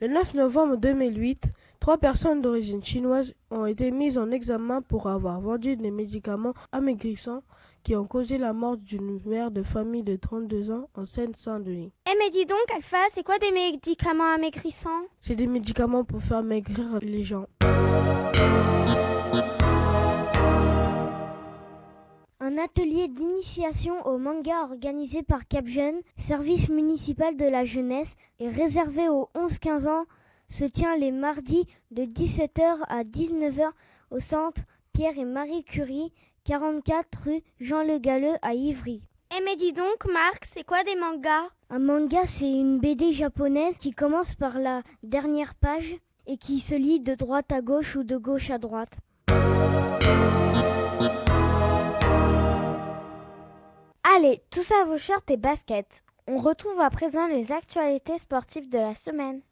Le 0.01 0.07
9 0.07 0.35
novembre 0.35 0.77
2008, 0.77 1.51
trois 1.89 1.97
personnes 1.97 2.43
d'origine 2.43 2.85
chinoise 2.85 3.33
ont 3.51 3.65
été 3.65 3.91
mises 3.91 4.19
en 4.19 4.31
examen 4.31 4.83
pour 4.83 5.09
avoir 5.09 5.41
vendu 5.41 5.75
des 5.75 5.91
médicaments 5.91 6.53
amaigrissants 6.71 7.43
qui 7.83 7.97
ont 7.97 8.05
causé 8.05 8.37
la 8.37 8.53
mort 8.53 8.77
d'une 8.77 9.21
mère 9.25 9.51
de 9.51 9.63
famille 9.63 10.03
de 10.03 10.15
32 10.15 10.71
ans 10.71 10.91
en 10.95 11.07
Seine-Saint-Denis. 11.07 11.91
Eh 12.07 12.15
mais 12.19 12.29
dis 12.29 12.45
donc 12.45 12.59
Alpha, 12.77 12.99
c'est 13.15 13.23
quoi 13.23 13.39
des 13.39 13.51
médicaments 13.53 14.35
amaigrissants? 14.35 15.07
C'est 15.23 15.35
des 15.35 15.47
médicaments 15.47 16.05
pour 16.05 16.23
faire 16.23 16.43
maigrir 16.43 16.99
les 17.01 17.25
gens. 17.25 17.47
Un 22.41 22.59
atelier 22.59 23.09
d'initiation 23.09 24.07
au 24.07 24.19
manga 24.19 24.65
organisé 24.65 25.23
par 25.23 25.49
Capjeune, 25.49 26.03
service 26.19 26.69
municipal 26.69 27.35
de 27.35 27.47
la 27.47 27.65
jeunesse, 27.65 28.15
et 28.41 28.49
réservé 28.49 29.09
aux 29.09 29.31
11-15 29.35 29.89
ans, 29.89 30.05
se 30.49 30.65
tient 30.65 30.97
les 30.97 31.13
mardis 31.13 31.67
de 31.91 32.03
17h 32.03 32.83
à 32.89 33.05
19h 33.05 33.71
au 34.11 34.19
centre 34.19 34.63
Pierre 34.93 35.19
et 35.19 35.25
Marie 35.25 35.65
Curie, 35.65 36.13
44 36.45 37.19
rue 37.25 37.43
Jean 37.61 37.83
Le 37.83 37.99
Galleux 37.99 38.37
à 38.43 38.55
Ivry. 38.55 39.03
Eh 39.37 39.45
mais 39.45 39.57
dis 39.57 39.73
donc 39.73 40.07
Marc, 40.11 40.47
c'est 40.47 40.65
quoi 40.65 40.83
des 40.85 40.97
mangas? 40.97 41.49
Un 41.71 41.79
manga, 41.79 42.27
c'est 42.27 42.51
une 42.51 42.79
BD 42.79 43.13
japonaise 43.13 43.77
qui 43.77 43.93
commence 43.93 44.35
par 44.35 44.59
la 44.59 44.83
dernière 45.03 45.55
page 45.55 45.95
et 46.27 46.39
qui 46.39 46.61
se 46.61 46.75
lit 46.75 47.01
de 47.01 47.15
droite 47.15 47.53
à 47.53 47.61
gauche 47.61 47.97
ou 47.97 48.05
de 48.05 48.17
gauche 48.17 48.51
à 48.51 48.59
droite. 48.59 48.97
Allez, 54.17 54.43
tous 54.51 54.73
à 54.73 54.85
vos 54.87 54.99
shorts 54.99 55.23
et 55.29 55.37
baskets. 55.37 56.03
On 56.27 56.37
retrouve 56.37 56.81
à 56.81 56.91
présent 56.91 57.27
les 57.27 57.53
actualités 57.53 58.19
sportives 58.19 58.71
de 58.71 58.79
la 58.79 58.95
semaine. 58.95 59.43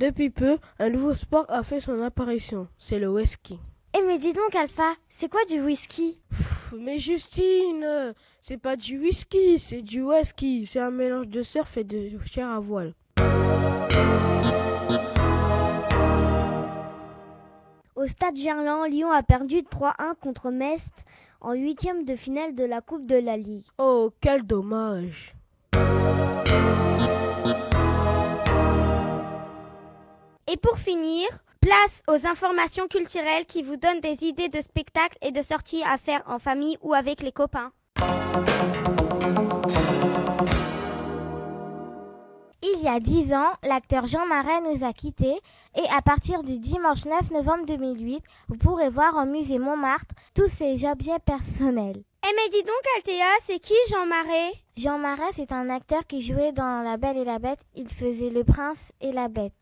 Depuis 0.00 0.30
peu, 0.30 0.56
un 0.78 0.88
nouveau 0.88 1.12
sport 1.12 1.44
a 1.50 1.62
fait 1.62 1.82
son 1.82 2.00
apparition, 2.00 2.68
c'est 2.78 2.98
le 2.98 3.10
whisky. 3.10 3.60
Eh 3.94 4.00
mais 4.00 4.18
dis 4.18 4.32
donc 4.32 4.56
Alpha, 4.56 4.94
c'est 5.10 5.30
quoi 5.30 5.44
du 5.44 5.60
whisky? 5.60 6.18
Pff, 6.30 6.72
Mais 6.78 6.98
Justine, 6.98 8.14
c'est 8.40 8.56
pas 8.56 8.76
du 8.76 8.98
whisky, 8.98 9.58
c'est 9.58 9.82
du 9.82 10.00
whisky. 10.00 10.64
C'est 10.64 10.80
un 10.80 10.90
mélange 10.90 11.28
de 11.28 11.42
surf 11.42 11.76
et 11.76 11.84
de 11.84 12.12
chair 12.24 12.48
à 12.48 12.60
voile. 12.60 12.94
Au 17.94 18.06
stade 18.06 18.36
Gerland, 18.36 18.90
Lyon 18.90 19.12
a 19.12 19.22
perdu 19.22 19.56
3-1 19.56 20.14
contre 20.18 20.50
Metz 20.50 20.88
en 21.42 21.52
huitième 21.52 22.06
de 22.06 22.16
finale 22.16 22.54
de 22.54 22.64
la 22.64 22.80
Coupe 22.80 23.04
de 23.04 23.16
la 23.16 23.36
Ligue. 23.36 23.66
Oh, 23.76 24.10
quel 24.22 24.44
dommage. 24.44 25.34
Et 30.52 30.56
pour 30.56 30.78
finir, 30.78 31.28
place 31.60 32.02
aux 32.08 32.26
informations 32.26 32.88
culturelles 32.88 33.46
qui 33.46 33.62
vous 33.62 33.76
donnent 33.76 34.00
des 34.00 34.24
idées 34.24 34.48
de 34.48 34.60
spectacles 34.60 35.16
et 35.22 35.30
de 35.30 35.42
sorties 35.42 35.84
à 35.84 35.96
faire 35.96 36.24
en 36.26 36.40
famille 36.40 36.76
ou 36.80 36.92
avec 36.92 37.22
les 37.22 37.30
copains. 37.30 37.70
Il 42.62 42.82
y 42.82 42.88
a 42.88 42.98
dix 42.98 43.32
ans, 43.32 43.52
l'acteur 43.62 44.08
Jean 44.08 44.26
Marais 44.26 44.60
nous 44.62 44.84
a 44.84 44.92
quittés 44.92 45.38
et 45.76 45.86
à 45.96 46.02
partir 46.02 46.42
du 46.42 46.58
dimanche 46.58 47.04
9 47.04 47.30
novembre 47.30 47.66
2008, 47.66 48.24
vous 48.48 48.56
pourrez 48.56 48.90
voir 48.90 49.14
au 49.16 49.26
musée 49.26 49.60
Montmartre 49.60 50.16
tous 50.34 50.48
ses 50.48 50.84
objets 50.84 51.20
personnels. 51.24 52.02
Eh 52.26 52.34
mais 52.34 52.50
dis 52.50 52.64
donc 52.64 52.82
Althea, 52.96 53.30
c'est 53.44 53.60
qui 53.60 53.74
Jean 53.88 54.06
Marais? 54.06 54.52
Jean 54.76 54.98
Marais, 54.98 55.32
c'est 55.32 55.52
un 55.52 55.70
acteur 55.70 56.04
qui 56.08 56.22
jouait 56.22 56.52
dans 56.52 56.82
La 56.82 56.96
Belle 56.96 57.18
et 57.18 57.24
la 57.24 57.38
Bête. 57.38 57.60
Il 57.76 57.88
faisait 57.88 58.30
le 58.30 58.42
prince 58.42 58.92
et 59.00 59.12
la 59.12 59.28
bête. 59.28 59.52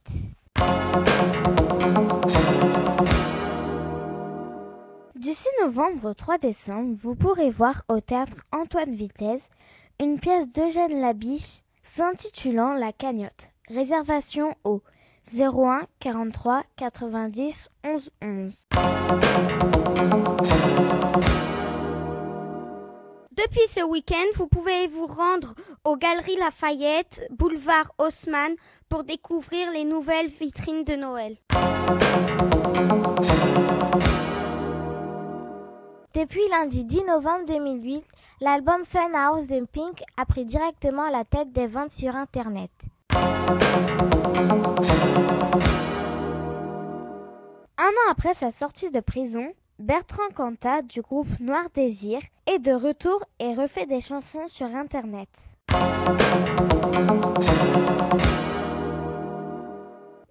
Du 5.15 5.35
6 5.35 5.49
novembre 5.63 6.11
au 6.11 6.15
3 6.15 6.39
décembre, 6.39 6.95
vous 6.95 7.15
pourrez 7.15 7.51
voir 7.51 7.83
au 7.89 8.01
théâtre 8.01 8.45
Antoine 8.53 8.95
Vitesse 8.95 9.49
une 10.01 10.19
pièce 10.19 10.49
d'Eugène 10.49 11.01
Labiche 11.01 11.63
s'intitulant 11.83 12.75
La 12.75 12.93
cagnotte. 12.93 13.49
Réservation 13.69 14.55
au 14.65 14.83
01 15.33 15.87
43 16.01 16.63
90 16.77 17.69
11 17.85 18.11
11. 18.23 18.65
Depuis 23.33 23.69
ce 23.69 23.85
week-end, 23.85 24.27
vous 24.35 24.49
pouvez 24.49 24.89
vous 24.89 25.07
rendre 25.07 25.55
aux 25.85 25.97
Galeries 25.97 26.37
Lafayette, 26.37 27.25
boulevard 27.31 27.93
Haussmann, 27.99 28.55
pour 28.89 29.05
découvrir 29.05 29.71
les 29.73 29.85
nouvelles 29.85 30.29
vitrines 30.29 30.85
de 30.85 30.95
Noël. 30.95 31.37
Depuis 36.15 36.49
lundi 36.51 36.85
10 36.85 37.05
novembre 37.05 37.45
2008, 37.47 38.05
l'album 38.41 38.85
Fun 38.85 39.13
House 39.15 39.47
de 39.47 39.65
Pink 39.67 40.03
a 40.17 40.25
pris 40.25 40.45
directement 40.45 41.09
la 41.11 41.25
tête 41.25 41.53
des 41.53 41.67
ventes 41.67 41.93
sur 41.93 42.17
Internet. 42.17 42.71
Un 47.81 47.85
an 47.85 48.11
après 48.11 48.35
sa 48.35 48.51
sortie 48.51 48.91
de 48.91 49.01
prison, 49.01 49.53
Bertrand 49.79 50.31
Cantat 50.35 50.83
du 50.83 51.03
groupe 51.03 51.29
Noir 51.39 51.67
Désir 51.73 52.21
est 52.47 52.59
de 52.59 52.73
retour 52.73 53.23
et 53.39 53.55
refait 53.55 53.87
des 53.87 54.01
chansons 54.01 54.49
sur 54.49 54.67
Internet. 54.75 55.29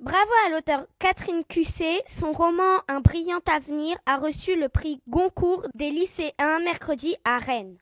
Bravo 0.07 0.31
à 0.45 0.51
l'auteur 0.51 0.85
Catherine 0.99 1.43
Cusset. 1.43 2.01
Son 2.07 2.31
roman 2.31 2.79
Un 2.87 3.01
brillant 3.01 3.41
avenir 3.53 3.97
a 4.05 4.15
reçu 4.15 4.57
le 4.57 4.69
prix 4.69 5.01
Goncourt 5.09 5.65
des 5.75 5.89
lycéens 5.89 6.59
mercredi 6.63 7.17
à 7.25 7.39
Rennes. 7.39 7.75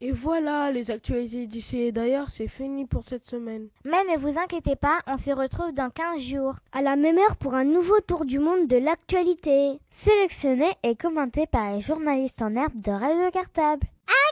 Et 0.00 0.12
voilà, 0.12 0.70
les 0.70 0.90
actualités 0.90 1.46
d'ici 1.46 1.82
et 1.82 1.92
d'ailleurs, 1.92 2.30
c'est 2.30 2.48
fini 2.48 2.86
pour 2.86 3.04
cette 3.04 3.26
semaine. 3.26 3.68
Mais 3.84 4.02
ne 4.04 4.18
vous 4.18 4.38
inquiétez 4.38 4.74
pas, 4.74 5.00
on 5.06 5.18
se 5.18 5.30
retrouve 5.30 5.74
dans 5.74 5.90
15 5.90 6.22
jours, 6.22 6.54
à 6.72 6.80
la 6.80 6.96
même 6.96 7.18
heure 7.18 7.36
pour 7.36 7.52
un 7.52 7.64
nouveau 7.64 8.00
tour 8.00 8.24
du 8.24 8.38
monde 8.38 8.66
de 8.66 8.78
l'actualité, 8.78 9.78
sélectionné 9.90 10.72
et 10.82 10.96
commenté 10.96 11.46
par 11.46 11.70
les 11.72 11.82
journalistes 11.82 12.40
en 12.40 12.56
herbe 12.56 12.80
de 12.80 12.92
Radio 12.92 13.30
Cartable. 13.30 13.86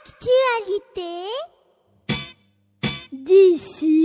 Actualité 0.06 1.28
d'ici 3.22 3.99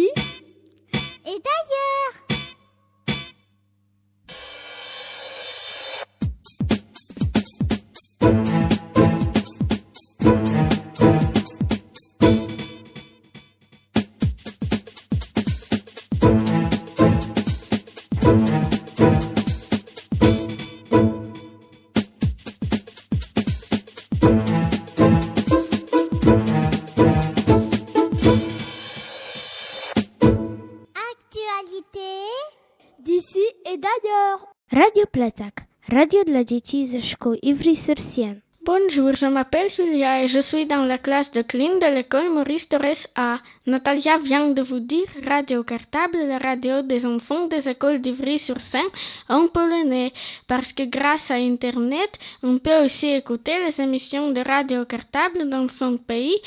radio 35.95 36.23
de 36.25 36.33
la 36.33 36.43
diétise 36.43 37.01
Szkoły 37.01 37.37
Ivry-sur-Sienne. 37.41 38.41
Bonjour, 38.65 39.15
je 39.15 39.29
m'appelle 39.29 39.69
Julia 39.69 40.23
et 40.23 40.27
je 40.27 40.41
suis 40.41 40.65
dans 40.65 40.85
la 40.85 40.97
classe 40.97 41.31
de 41.31 41.43
clean 41.43 41.79
de 41.79 41.85
l'école 41.95 42.33
Maurice 42.33 42.67
Torres 42.67 43.07
A. 43.15 43.39
Natalia 43.67 44.17
vient 44.17 44.49
de 44.49 44.61
vous 44.61 44.79
dire 44.79 45.07
Radio 45.23 45.63
Cartable, 45.63 46.17
la 46.27 46.39
radio 46.39 46.81
des 46.81 47.05
enfants 47.05 47.47
des 47.47 47.69
écoles 47.69 48.01
d'Ivry-sur-Seine 48.01 48.91
en 49.29 49.47
polonais, 49.47 50.11
parce 50.47 50.73
que 50.73 50.83
grâce 50.83 51.31
à 51.31 51.35
Internet, 51.35 52.19
on 52.43 52.57
peut 52.57 52.83
aussi 52.83 53.09
écouter 53.13 53.53
les 53.63 53.79
émissions 53.79 54.31
de 54.31 54.41
Radio 54.41 54.83
Cartable 54.83 55.47
dans 55.47 55.69
son 55.69 55.97
pays, 55.97 56.41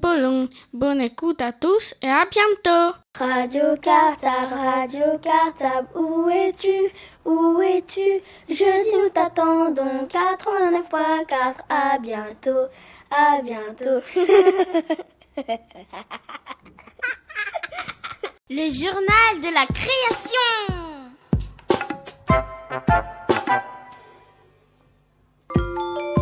Pologne. 0.00 0.48
Bonne 0.72 1.00
écoute 1.00 1.42
à 1.42 1.52
tous 1.52 1.94
et 2.02 2.08
à 2.08 2.24
bientôt! 2.26 2.94
Radio 3.18 3.76
Cartable, 3.80 4.54
Radio 4.54 5.18
Cartable, 5.20 5.88
où 5.96 6.28
es-tu? 6.28 6.92
Où 7.24 7.60
es-tu? 7.60 8.22
Jeudi 8.48 8.94
nous 8.94 9.08
t'attendons, 9.10 10.06
89.4, 10.08 11.62
à 11.68 11.98
bientôt, 11.98 12.68
à 13.10 13.42
bientôt. 13.42 14.00
Le 18.50 18.70
journal 18.70 19.40
de 19.40 19.50
la 19.52 19.66
création. 19.66 20.52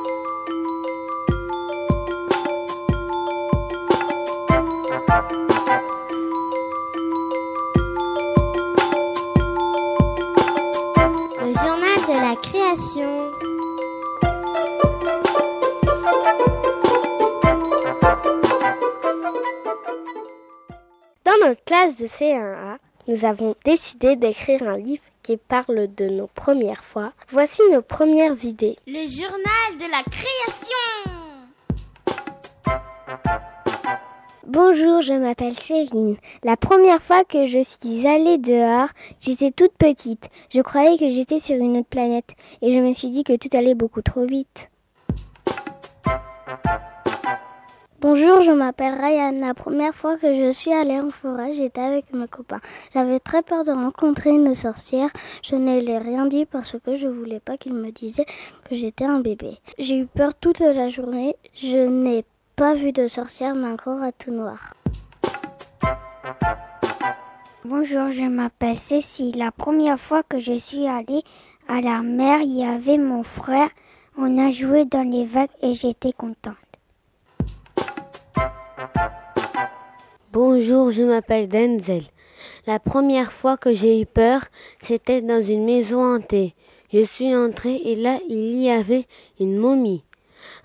De 22.01 22.07
C1A, 22.07 22.77
nous 23.07 23.25
avons 23.25 23.55
décidé 23.63 24.15
d'écrire 24.15 24.63
un 24.63 24.77
livre 24.77 25.03
qui 25.21 25.37
parle 25.37 25.93
de 25.93 26.09
nos 26.09 26.25
premières 26.25 26.83
fois. 26.83 27.13
Voici 27.29 27.61
nos 27.71 27.83
premières 27.83 28.43
idées. 28.43 28.75
Le 28.87 29.07
journal 29.07 29.77
de 29.77 29.85
la 29.91 30.01
création. 30.09 31.11
Bonjour, 34.47 35.01
je 35.01 35.13
m'appelle 35.13 35.57
Chérine. 35.57 36.17
La 36.43 36.57
première 36.57 37.01
fois 37.01 37.23
que 37.23 37.45
je 37.45 37.61
suis 37.61 38.07
allée 38.07 38.39
dehors, 38.39 38.89
j'étais 39.21 39.51
toute 39.51 39.73
petite. 39.73 40.27
Je 40.49 40.61
croyais 40.61 40.97
que 40.97 41.11
j'étais 41.11 41.39
sur 41.39 41.55
une 41.55 41.77
autre 41.77 41.87
planète 41.87 42.31
et 42.63 42.73
je 42.73 42.79
me 42.79 42.93
suis 42.93 43.09
dit 43.09 43.23
que 43.23 43.37
tout 43.37 43.55
allait 43.55 43.75
beaucoup 43.75 44.01
trop 44.01 44.25
vite. 44.25 44.71
Bonjour, 48.01 48.41
je 48.41 48.49
m'appelle 48.49 48.95
Ryan. 48.99 49.39
La 49.39 49.53
première 49.53 49.93
fois 49.93 50.17
que 50.17 50.33
je 50.33 50.51
suis 50.51 50.73
allée 50.73 50.99
en 50.99 51.11
forêt, 51.11 51.53
j'étais 51.53 51.81
avec 51.81 52.11
mes 52.11 52.27
copains. 52.27 52.59
J'avais 52.95 53.19
très 53.19 53.43
peur 53.43 53.63
de 53.63 53.69
rencontrer 53.69 54.31
une 54.31 54.55
sorcière. 54.55 55.11
Je 55.43 55.55
ne 55.55 55.79
l'ai 55.79 55.99
rien 55.99 56.25
dit 56.25 56.47
parce 56.47 56.75
que 56.83 56.95
je 56.95 57.05
voulais 57.05 57.39
pas 57.39 57.57
qu'ils 57.57 57.75
me 57.75 57.91
disaient 57.91 58.25
que 58.67 58.73
j'étais 58.73 59.05
un 59.05 59.19
bébé. 59.19 59.59
J'ai 59.77 59.99
eu 59.99 60.07
peur 60.07 60.33
toute 60.33 60.61
la 60.61 60.87
journée. 60.87 61.35
Je 61.53 61.77
n'ai 61.77 62.25
pas 62.55 62.73
vu 62.73 62.91
de 62.91 63.07
sorcière, 63.07 63.53
mais 63.53 63.67
encore 63.67 64.01
à 64.01 64.11
tout 64.11 64.31
noir. 64.31 64.73
Bonjour, 67.63 68.09
je 68.09 68.27
m'appelle 68.27 68.77
Cécile. 68.77 69.37
La 69.37 69.51
première 69.51 69.99
fois 69.99 70.23
que 70.23 70.39
je 70.39 70.57
suis 70.57 70.87
allée 70.87 71.21
à 71.67 71.81
la 71.81 72.01
mer, 72.01 72.39
il 72.41 72.57
y 72.57 72.65
avait 72.65 72.97
mon 72.97 73.21
frère. 73.21 73.69
On 74.17 74.39
a 74.39 74.49
joué 74.49 74.85
dans 74.85 75.07
les 75.07 75.25
vagues 75.25 75.51
et 75.61 75.75
j'étais 75.75 76.13
contente. 76.13 76.55
Bonjour, 80.31 80.91
je 80.91 81.03
m'appelle 81.03 81.49
Denzel. 81.49 82.03
La 82.65 82.79
première 82.79 83.31
fois 83.31 83.57
que 83.57 83.73
j'ai 83.73 84.01
eu 84.01 84.05
peur, 84.05 84.45
c'était 84.81 85.21
dans 85.21 85.41
une 85.41 85.65
maison 85.65 86.03
hantée. 86.03 86.55
Je 86.93 87.01
suis 87.01 87.35
entrée 87.35 87.75
et 87.83 87.95
là, 87.95 88.19
il 88.29 88.55
y 88.61 88.69
avait 88.69 89.07
une 89.39 89.57
momie, 89.57 90.03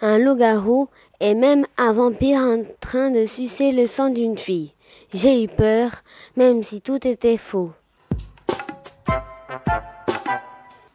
un 0.01 0.19
loup-garou 0.19 0.89
et 1.21 1.35
même 1.35 1.67
un 1.79 1.93
vampire 1.93 2.41
en 2.41 2.63
train 2.81 3.11
de 3.11 3.27
sucer 3.27 3.73
le 3.73 3.87
sang 3.87 4.11
d'une 4.11 4.39
fille. 4.39 4.73
J'ai 5.13 5.43
eu 5.43 5.49
peur, 5.49 5.91
même 6.37 6.63
si 6.63 6.81
tout 6.81 7.07
était 7.07 7.37
faux. 7.37 7.71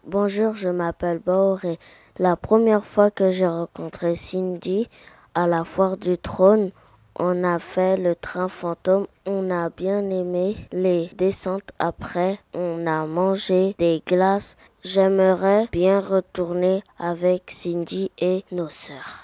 Bonjour, 0.06 0.56
je 0.56 0.70
m'appelle 0.70 1.20
Baor 1.20 1.64
et 1.66 1.80
la 2.20 2.36
première 2.36 2.86
fois 2.86 3.12
que 3.12 3.32
j'ai 3.32 3.48
rencontré 3.48 4.16
Cindy 4.16 4.90
à 5.36 5.48
la 5.48 5.64
foire 5.64 5.98
du 5.98 6.18
trône, 6.18 6.72
on 7.20 7.44
a 7.44 7.60
fait 7.60 7.98
le 7.98 8.16
train 8.16 8.48
fantôme, 8.48 9.06
on 9.26 9.52
a 9.52 9.70
bien 9.70 10.10
aimé 10.10 10.56
les 10.72 11.10
descentes 11.18 11.72
après, 11.78 12.40
on 12.54 12.88
a 12.88 13.06
mangé 13.06 13.76
des 13.78 14.02
glaces. 14.06 14.58
J'aimerais 14.84 15.68
bien 15.72 16.00
retourner 16.00 16.82
avec 16.98 17.52
Cindy 17.52 18.10
et 18.20 18.44
nos 18.52 18.70
sœurs. 18.70 19.20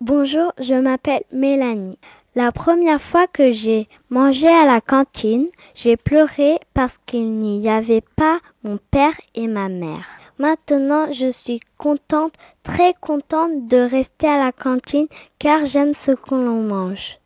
Bonjour, 0.00 0.52
je 0.58 0.74
m'appelle 0.74 1.24
Mélanie. 1.32 1.98
La 2.34 2.52
première 2.52 3.00
fois 3.00 3.26
que 3.26 3.50
j'ai 3.50 3.88
mangé 4.08 4.48
à 4.48 4.66
la 4.66 4.80
cantine, 4.80 5.48
j'ai 5.74 5.96
pleuré 5.96 6.58
parce 6.74 6.98
qu'il 7.06 7.32
n'y 7.32 7.68
avait 7.68 8.04
pas 8.16 8.38
mon 8.62 8.78
père 8.90 9.18
et 9.34 9.48
ma 9.48 9.68
mère. 9.68 10.19
Maintenant, 10.40 11.12
je 11.12 11.30
suis 11.30 11.60
contente, 11.76 12.32
très 12.62 12.94
contente 12.94 13.68
de 13.68 13.76
rester 13.76 14.26
à 14.26 14.42
la 14.42 14.52
cantine 14.52 15.06
car 15.38 15.66
j'aime 15.66 15.92
ce 15.92 16.12
que 16.12 16.34
l'on 16.34 16.62
mange. 16.62 17.18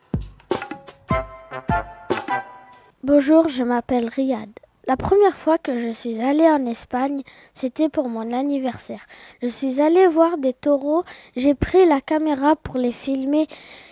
Bonjour, 3.05 3.47
je 3.47 3.63
m'appelle 3.63 4.09
Riyad. 4.09 4.51
La 4.89 4.97
première 4.97 5.37
fois 5.37 5.59
que 5.59 5.79
je 5.79 5.91
suis 5.91 6.21
allée 6.23 6.49
en 6.49 6.67
Espagne, 6.67 7.23
c'était 7.55 7.89
pour 7.89 8.09
mon 8.09 8.33
anniversaire. 8.33 9.07
Je 9.41 9.47
suis 9.47 9.81
allée 9.81 10.09
voir 10.09 10.37
des 10.37 10.53
taureaux, 10.53 11.05
j'ai 11.37 11.55
pris 11.55 11.87
la 11.87 12.01
caméra 12.01 12.57
pour 12.57 12.79
les 12.79 12.91
filmer. 12.91 13.47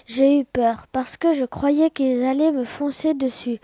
J'ai 0.07 0.41
eu 0.41 0.45
peur 0.45 0.89
parce 0.91 1.17
que 1.17 1.33
je 1.33 1.45
croyais 1.45 1.91
qu'ils 1.91 2.25
allaient 2.25 2.51
me 2.51 2.65
foncer 2.65 3.15
dessus. 3.15 3.61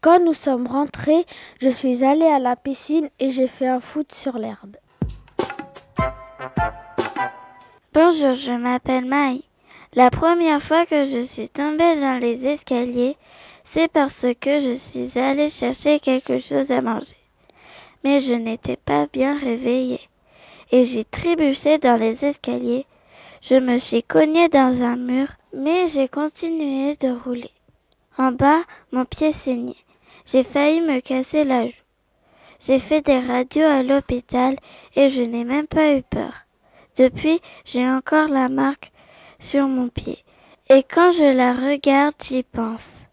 Quand 0.00 0.18
nous 0.18 0.34
sommes 0.34 0.66
rentrés, 0.66 1.26
je 1.60 1.70
suis 1.70 2.02
allée 2.02 2.26
à 2.26 2.40
la 2.40 2.56
piscine 2.56 3.08
et 3.20 3.30
j'ai 3.30 3.46
fait 3.46 3.68
un 3.68 3.78
foot 3.78 4.12
sur 4.12 4.36
l'herbe. 4.36 4.76
Bonjour, 7.92 8.34
je 8.34 8.52
m'appelle 8.52 9.06
Maï. 9.06 9.42
La 9.94 10.10
première 10.10 10.62
fois 10.62 10.84
que 10.84 11.04
je 11.04 11.22
suis 11.22 11.48
tombée 11.48 11.98
dans 11.98 12.20
les 12.20 12.44
escaliers, 12.46 13.16
c'est 13.64 13.90
parce 13.90 14.26
que 14.38 14.60
je 14.60 14.74
suis 14.74 15.18
allée 15.18 15.48
chercher 15.48 15.98
quelque 16.00 16.38
chose 16.38 16.70
à 16.70 16.82
manger. 16.82 17.16
Mais 18.04 18.20
je 18.20 18.34
n'étais 18.34 18.76
pas 18.76 19.06
bien 19.12 19.38
réveillée. 19.38 20.00
Et 20.70 20.84
j'ai 20.84 21.04
trébuché 21.04 21.78
dans 21.78 21.96
les 21.96 22.24
escaliers. 22.24 22.84
Je 23.40 23.54
me 23.54 23.78
suis 23.78 24.02
cognée 24.02 24.48
dans 24.48 24.82
un 24.82 24.96
mur, 24.96 25.28
mais 25.54 25.88
j'ai 25.88 26.08
continué 26.08 26.96
de 26.96 27.08
rouler. 27.24 27.52
En 28.18 28.32
bas, 28.32 28.62
mon 28.92 29.04
pied 29.04 29.32
saignait. 29.32 29.84
J'ai 30.26 30.42
failli 30.42 30.80
me 30.80 31.00
casser 31.00 31.44
la 31.44 31.66
joue. 31.68 31.85
J'ai 32.66 32.80
fait 32.80 33.00
des 33.00 33.20
radios 33.20 33.64
à 33.64 33.84
l'hôpital 33.84 34.56
et 34.96 35.08
je 35.08 35.22
n'ai 35.22 35.44
même 35.44 35.68
pas 35.68 35.92
eu 35.92 36.02
peur. 36.02 36.32
Depuis, 36.98 37.40
j'ai 37.64 37.88
encore 37.88 38.26
la 38.26 38.48
marque 38.48 38.90
sur 39.38 39.68
mon 39.68 39.86
pied. 39.86 40.24
Et 40.68 40.82
quand 40.82 41.12
je 41.12 41.32
la 41.32 41.52
regarde, 41.52 42.16
j'y 42.20 42.42
pense. 42.42 43.04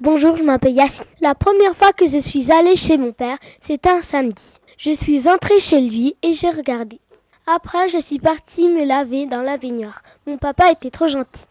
Bonjour, 0.00 0.36
je 0.36 0.44
m'appelle 0.44 0.74
Yacine. 0.74 1.04
La 1.20 1.34
première 1.34 1.74
fois 1.74 1.92
que 1.92 2.06
je 2.06 2.18
suis 2.18 2.52
allée 2.52 2.76
chez 2.76 2.98
mon 2.98 3.10
père, 3.10 3.38
c'était 3.60 3.90
un 3.90 4.02
samedi. 4.02 4.36
Je 4.78 4.92
suis 4.92 5.28
entrée 5.28 5.58
chez 5.58 5.80
lui 5.80 6.14
et 6.22 6.34
j'ai 6.34 6.50
regardé. 6.50 7.00
Après, 7.48 7.88
je 7.88 7.98
suis 7.98 8.20
partie 8.20 8.68
me 8.68 8.84
laver 8.84 9.26
dans 9.26 9.42
la 9.42 9.56
baignoire. 9.56 10.02
Mon 10.24 10.38
papa 10.38 10.70
était 10.70 10.92
trop 10.92 11.08
gentil. 11.08 11.46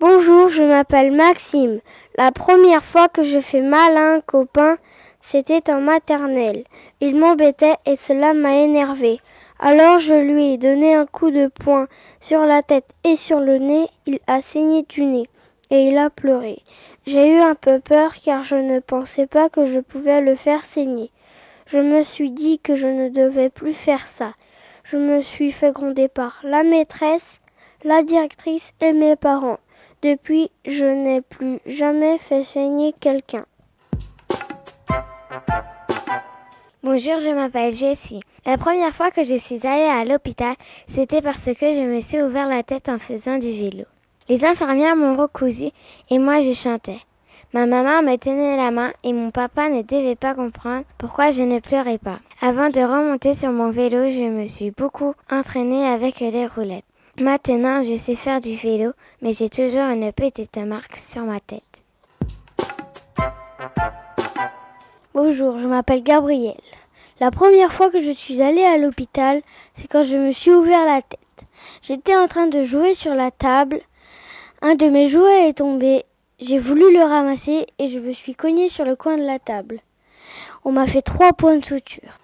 Bonjour, 0.00 0.48
je 0.48 0.62
m'appelle 0.62 1.12
Maxime. 1.12 1.80
La 2.16 2.32
première 2.32 2.82
fois 2.82 3.08
que 3.08 3.22
je 3.22 3.38
fais 3.38 3.60
mal 3.60 3.98
à 3.98 4.14
un 4.14 4.22
copain, 4.22 4.78
c'était 5.20 5.70
en 5.70 5.82
maternelle. 5.82 6.64
Il 7.02 7.16
m'embêtait 7.16 7.76
et 7.84 7.96
cela 7.96 8.32
m'a 8.32 8.54
énervé. 8.54 9.20
Alors 9.58 9.98
je 9.98 10.14
lui 10.14 10.54
ai 10.54 10.56
donné 10.56 10.94
un 10.94 11.04
coup 11.04 11.30
de 11.30 11.48
poing 11.48 11.86
sur 12.18 12.46
la 12.46 12.62
tête 12.62 12.86
et 13.04 13.14
sur 13.14 13.40
le 13.40 13.58
nez. 13.58 13.88
Il 14.06 14.20
a 14.26 14.40
saigné 14.40 14.86
du 14.88 15.04
nez. 15.04 15.28
et 15.68 15.88
il 15.88 15.98
a 15.98 16.08
pleuré. 16.08 16.62
J'ai 17.06 17.36
eu 17.36 17.38
un 17.38 17.54
peu 17.54 17.78
peur 17.78 18.14
car 18.24 18.42
je 18.42 18.56
ne 18.56 18.80
pensais 18.80 19.26
pas 19.26 19.50
que 19.50 19.66
je 19.66 19.80
pouvais 19.80 20.22
le 20.22 20.34
faire 20.34 20.64
saigner. 20.64 21.10
Je 21.66 21.76
me 21.76 22.00
suis 22.00 22.30
dit 22.30 22.58
que 22.58 22.74
je 22.74 22.86
ne 22.86 23.10
devais 23.10 23.50
plus 23.50 23.74
faire 23.74 24.06
ça. 24.06 24.32
Je 24.82 24.96
me 24.96 25.20
suis 25.20 25.52
fait 25.52 25.72
gronder 25.72 26.08
par 26.08 26.40
la 26.42 26.62
maîtresse, 26.62 27.38
la 27.84 28.02
directrice 28.02 28.72
et 28.80 28.94
mes 28.94 29.14
parents. 29.14 29.58
Depuis, 30.02 30.50
je 30.64 30.86
n'ai 30.86 31.20
plus 31.20 31.58
jamais 31.66 32.16
fait 32.16 32.42
saigner 32.42 32.94
quelqu'un. 32.98 33.44
Bonjour, 36.82 37.20
je 37.20 37.34
m'appelle 37.34 37.74
Jessie. 37.74 38.22
La 38.46 38.56
première 38.56 38.94
fois 38.94 39.10
que 39.10 39.24
je 39.24 39.34
suis 39.34 39.66
allée 39.66 39.82
à 39.82 40.06
l'hôpital, 40.06 40.54
c'était 40.88 41.20
parce 41.20 41.44
que 41.44 41.72
je 41.74 41.82
me 41.82 42.00
suis 42.00 42.22
ouvert 42.22 42.48
la 42.48 42.62
tête 42.62 42.88
en 42.88 42.98
faisant 42.98 43.36
du 43.36 43.52
vélo. 43.52 43.84
Les 44.30 44.42
infirmières 44.46 44.96
m'ont 44.96 45.16
recousu 45.16 45.66
et 46.08 46.18
moi 46.18 46.40
je 46.40 46.54
chantais. 46.54 47.00
Ma 47.52 47.66
maman 47.66 48.02
me 48.02 48.16
tenait 48.16 48.56
la 48.56 48.70
main 48.70 48.92
et 49.04 49.12
mon 49.12 49.30
papa 49.30 49.68
ne 49.68 49.82
devait 49.82 50.16
pas 50.16 50.32
comprendre 50.34 50.84
pourquoi 50.96 51.30
je 51.30 51.42
ne 51.42 51.58
pleurais 51.58 51.98
pas. 51.98 52.20
Avant 52.40 52.70
de 52.70 52.80
remonter 52.80 53.34
sur 53.34 53.50
mon 53.50 53.70
vélo, 53.70 54.10
je 54.10 54.30
me 54.30 54.46
suis 54.46 54.70
beaucoup 54.70 55.12
entraînée 55.30 55.86
avec 55.86 56.20
les 56.20 56.46
roulettes. 56.46 56.84
Maintenant, 57.20 57.82
je 57.82 57.98
sais 57.98 58.14
faire 58.14 58.40
du 58.40 58.56
vélo, 58.56 58.92
mais 59.20 59.34
j'ai 59.34 59.50
toujours 59.50 59.82
une 59.82 60.10
petite 60.10 60.56
marque 60.56 60.96
sur 60.96 61.20
ma 61.20 61.38
tête. 61.38 61.84
Bonjour, 65.12 65.58
je 65.58 65.68
m'appelle 65.68 66.02
Gabrielle. 66.02 66.54
La 67.20 67.30
première 67.30 67.74
fois 67.74 67.90
que 67.90 68.00
je 68.00 68.10
suis 68.10 68.40
allée 68.40 68.64
à 68.64 68.78
l'hôpital, 68.78 69.42
c'est 69.74 69.86
quand 69.86 70.02
je 70.02 70.16
me 70.16 70.32
suis 70.32 70.50
ouvert 70.50 70.86
la 70.86 71.02
tête. 71.02 71.46
J'étais 71.82 72.16
en 72.16 72.26
train 72.26 72.46
de 72.46 72.62
jouer 72.62 72.94
sur 72.94 73.14
la 73.14 73.30
table. 73.30 73.82
Un 74.62 74.74
de 74.74 74.86
mes 74.86 75.06
jouets 75.06 75.50
est 75.50 75.58
tombé. 75.58 76.06
J'ai 76.38 76.58
voulu 76.58 76.90
le 76.90 77.02
ramasser 77.02 77.66
et 77.78 77.88
je 77.88 77.98
me 77.98 78.12
suis 78.12 78.34
cogné 78.34 78.70
sur 78.70 78.86
le 78.86 78.96
coin 78.96 79.18
de 79.18 79.24
la 79.24 79.38
table. 79.38 79.80
On 80.64 80.72
m'a 80.72 80.86
fait 80.86 81.02
trois 81.02 81.34
points 81.34 81.58
de 81.58 81.64
suture. 81.66 82.14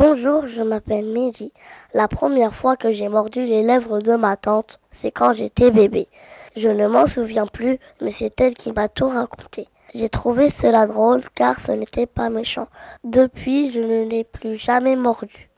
Bonjour, 0.00 0.46
je 0.46 0.62
m'appelle 0.62 1.06
Mehdi. 1.06 1.52
La 1.92 2.06
première 2.06 2.54
fois 2.54 2.76
que 2.76 2.92
j'ai 2.92 3.08
mordu 3.08 3.44
les 3.44 3.64
lèvres 3.64 3.98
de 3.98 4.14
ma 4.14 4.36
tante, 4.36 4.78
c'est 4.92 5.10
quand 5.10 5.32
j'étais 5.32 5.72
bébé. 5.72 6.06
Je 6.54 6.68
ne 6.68 6.86
m'en 6.86 7.08
souviens 7.08 7.46
plus, 7.46 7.80
mais 8.00 8.12
c'est 8.12 8.40
elle 8.40 8.54
qui 8.54 8.70
m'a 8.70 8.88
tout 8.88 9.08
raconté. 9.08 9.66
J'ai 9.96 10.08
trouvé 10.08 10.50
cela 10.50 10.86
drôle 10.86 11.22
car 11.34 11.58
ce 11.58 11.72
n'était 11.72 12.06
pas 12.06 12.30
méchant. 12.30 12.68
Depuis, 13.02 13.72
je 13.72 13.80
ne 13.80 14.08
l'ai 14.08 14.22
plus 14.22 14.56
jamais 14.56 14.94
mordu. 14.94 15.50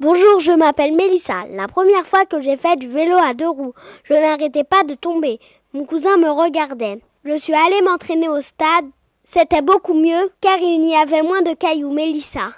Bonjour, 0.00 0.40
je 0.40 0.50
m'appelle 0.50 0.96
Mélissa. 0.96 1.44
La 1.52 1.68
première 1.68 2.08
fois 2.08 2.24
que 2.24 2.40
j'ai 2.40 2.56
fait 2.56 2.74
du 2.74 2.88
vélo 2.88 3.14
à 3.16 3.34
deux 3.34 3.48
roues, 3.48 3.74
je 4.02 4.14
n'arrêtais 4.14 4.64
pas 4.64 4.82
de 4.82 4.96
tomber. 4.96 5.38
Mon 5.72 5.84
cousin 5.84 6.16
me 6.16 6.30
regardait. 6.30 7.00
Je 7.24 7.38
suis 7.38 7.54
allée 7.54 7.82
m'entraîner 7.82 8.28
au 8.28 8.40
stade. 8.40 8.86
C'était 9.30 9.60
beaucoup 9.60 9.92
mieux 9.92 10.30
car 10.40 10.56
il 10.58 10.88
y 10.88 10.96
avait 10.96 11.22
moins 11.22 11.42
de 11.42 11.52
cailloux. 11.52 11.92
Mélissa. 11.92 12.48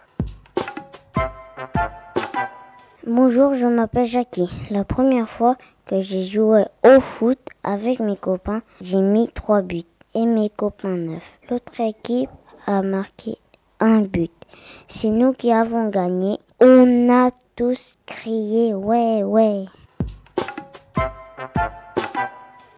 Bonjour, 3.05 3.55
je 3.55 3.66
m'appelle 3.66 4.07
Jackie. 4.07 4.49
La 4.71 4.85
première 4.85 5.29
fois 5.29 5.57
que 5.87 6.01
j'ai 6.01 6.23
joué 6.23 6.62
au 6.85 7.01
foot 7.01 7.41
avec 7.64 7.99
mes 7.99 8.16
copains, 8.16 8.62
j'ai 8.81 9.01
mis 9.01 9.27
trois 9.27 9.62
buts 9.62 9.83
et 10.14 10.27
mes 10.27 10.49
copains 10.49 10.97
neuf. 10.97 11.39
L'autre 11.51 11.81
équipe 11.81 12.31
a 12.66 12.83
marqué 12.83 13.37
un 13.81 14.03
but. 14.03 14.31
C'est 14.87 15.11
nous 15.11 15.33
qui 15.33 15.51
avons 15.51 15.89
gagné. 15.89 16.39
On 16.61 17.11
a 17.11 17.33
tous 17.57 17.97
crié 18.07 18.75
ouais 18.75 19.25
ouais. 19.25 19.64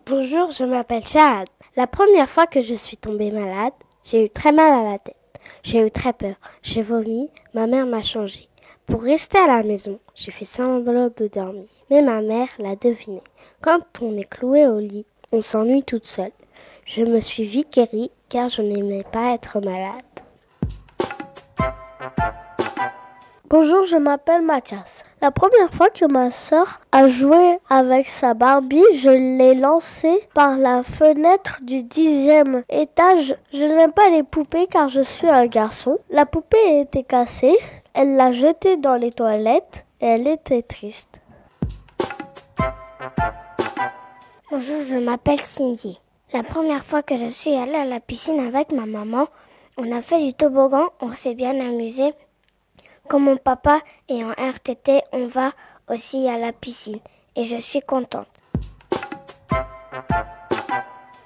Bonjour, 0.06 0.50
je 0.50 0.64
m'appelle 0.64 1.06
Chad. 1.06 1.46
La 1.74 1.86
première 1.86 2.28
fois 2.28 2.46
que 2.46 2.60
je 2.60 2.74
suis 2.74 2.98
tombée 2.98 3.30
malade, 3.30 3.72
j'ai 4.04 4.26
eu 4.26 4.28
très 4.28 4.52
mal 4.52 4.72
à 4.72 4.92
la 4.92 4.98
tête. 4.98 5.16
J'ai 5.62 5.80
eu 5.80 5.90
très 5.90 6.12
peur. 6.12 6.34
J'ai 6.62 6.82
vomi. 6.82 7.30
Ma 7.54 7.66
mère 7.66 7.86
m'a 7.86 8.02
changé. 8.02 8.50
Pour 8.84 9.02
rester 9.02 9.38
à 9.38 9.46
la 9.46 9.62
maison, 9.62 9.98
j'ai 10.14 10.32
fait 10.32 10.44
semblant 10.44 11.08
de 11.16 11.28
dormir. 11.28 11.64
Mais 11.88 12.02
ma 12.02 12.20
mère 12.20 12.48
l'a 12.58 12.76
deviné. 12.76 13.22
Quand 13.62 13.80
on 14.02 14.18
est 14.18 14.28
cloué 14.28 14.66
au 14.66 14.80
lit, 14.80 15.06
on 15.32 15.40
s'ennuie 15.40 15.82
toute 15.82 16.04
seule. 16.04 16.32
Je 16.84 17.04
me 17.04 17.20
suis 17.20 17.44
vite 17.44 17.72
guérie 17.72 18.10
car 18.28 18.50
je 18.50 18.60
n'aimais 18.60 19.04
pas 19.10 19.32
être 19.32 19.58
malade. 19.64 20.02
Bonjour, 23.52 23.84
je 23.84 23.98
m'appelle 23.98 24.40
Mathias. 24.40 25.04
La 25.20 25.30
première 25.30 25.70
fois 25.74 25.90
que 25.90 26.06
ma 26.06 26.30
sœur 26.30 26.80
a 26.90 27.06
joué 27.06 27.58
avec 27.68 28.08
sa 28.08 28.32
Barbie, 28.32 28.82
je 28.96 29.10
l'ai 29.10 29.54
lancée 29.54 30.26
par 30.32 30.56
la 30.56 30.82
fenêtre 30.82 31.58
du 31.60 31.82
dixième 31.82 32.62
étage. 32.70 33.36
Je 33.52 33.62
n'aime 33.64 33.92
pas 33.92 34.08
les 34.08 34.22
poupées 34.22 34.66
car 34.68 34.88
je 34.88 35.02
suis 35.02 35.28
un 35.28 35.44
garçon. 35.44 35.98
La 36.08 36.24
poupée 36.24 36.80
était 36.80 37.02
cassée. 37.02 37.54
Elle 37.92 38.16
l'a 38.16 38.32
jetée 38.32 38.78
dans 38.78 38.94
les 38.94 39.12
toilettes 39.12 39.84
et 40.00 40.06
elle 40.06 40.28
était 40.28 40.62
triste. 40.62 41.20
Bonjour, 44.50 44.80
je 44.80 44.96
m'appelle 44.96 45.42
Cindy. 45.42 46.00
La 46.32 46.42
première 46.42 46.86
fois 46.86 47.02
que 47.02 47.18
je 47.18 47.26
suis 47.26 47.54
allée 47.54 47.74
à 47.74 47.84
la 47.84 48.00
piscine 48.00 48.40
avec 48.40 48.72
ma 48.72 48.86
maman, 48.86 49.26
on 49.76 49.92
a 49.92 50.00
fait 50.00 50.24
du 50.24 50.32
toboggan, 50.32 50.86
on 51.02 51.12
s'est 51.12 51.34
bien 51.34 51.60
amusé. 51.60 52.14
Comme 53.08 53.24
mon 53.24 53.36
papa 53.36 53.80
est 54.08 54.24
en 54.24 54.30
RTT, 54.30 55.02
on 55.12 55.26
va 55.26 55.52
aussi 55.88 56.28
à 56.28 56.38
la 56.38 56.52
piscine 56.52 57.00
et 57.36 57.44
je 57.44 57.56
suis 57.56 57.82
contente. 57.82 58.28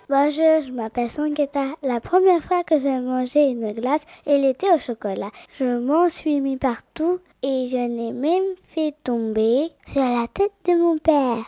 Bonjour, 0.09 0.63
je 0.65 0.71
m'appelle 0.71 1.11
Sanketa. 1.11 1.65
La 1.83 2.01
première 2.01 2.43
fois 2.43 2.63
que 2.65 2.79
j'ai 2.79 2.99
mangé 2.99 3.49
une 3.49 3.73
glace, 3.73 4.03
elle 4.25 4.45
était 4.45 4.71
au 4.73 4.79
chocolat. 4.79 5.31
Je 5.59 5.79
m'en 5.79 6.09
suis 6.09 6.41
mis 6.41 6.57
partout 6.57 7.19
et 7.43 7.69
je 7.69 7.77
n'ai 7.77 8.13
même 8.13 8.55
fait 8.75 8.95
tomber 9.05 9.69
sur 9.85 10.03
la 10.03 10.27
tête 10.29 10.53
de 10.65 10.75
mon 10.75 10.99
père. 10.99 11.45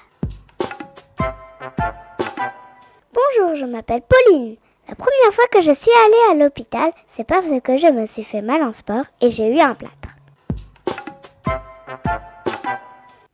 Bonjour, 3.12 3.54
je 3.54 3.64
m'appelle 3.64 4.02
Pauline. 4.02 4.56
La 4.88 4.94
première 4.94 5.32
fois 5.32 5.44
que 5.52 5.60
je 5.60 5.72
suis 5.72 5.90
allée 6.06 6.32
à 6.32 6.44
l'hôpital, 6.44 6.92
c'est 7.06 7.24
parce 7.24 7.46
que 7.62 7.76
je 7.76 7.86
me 7.88 8.06
suis 8.06 8.24
fait 8.24 8.42
mal 8.42 8.62
en 8.62 8.72
sport 8.72 9.04
et 9.20 9.30
j'ai 9.30 9.54
eu 9.54 9.60
un 9.60 9.74
plâtre. 9.74 9.94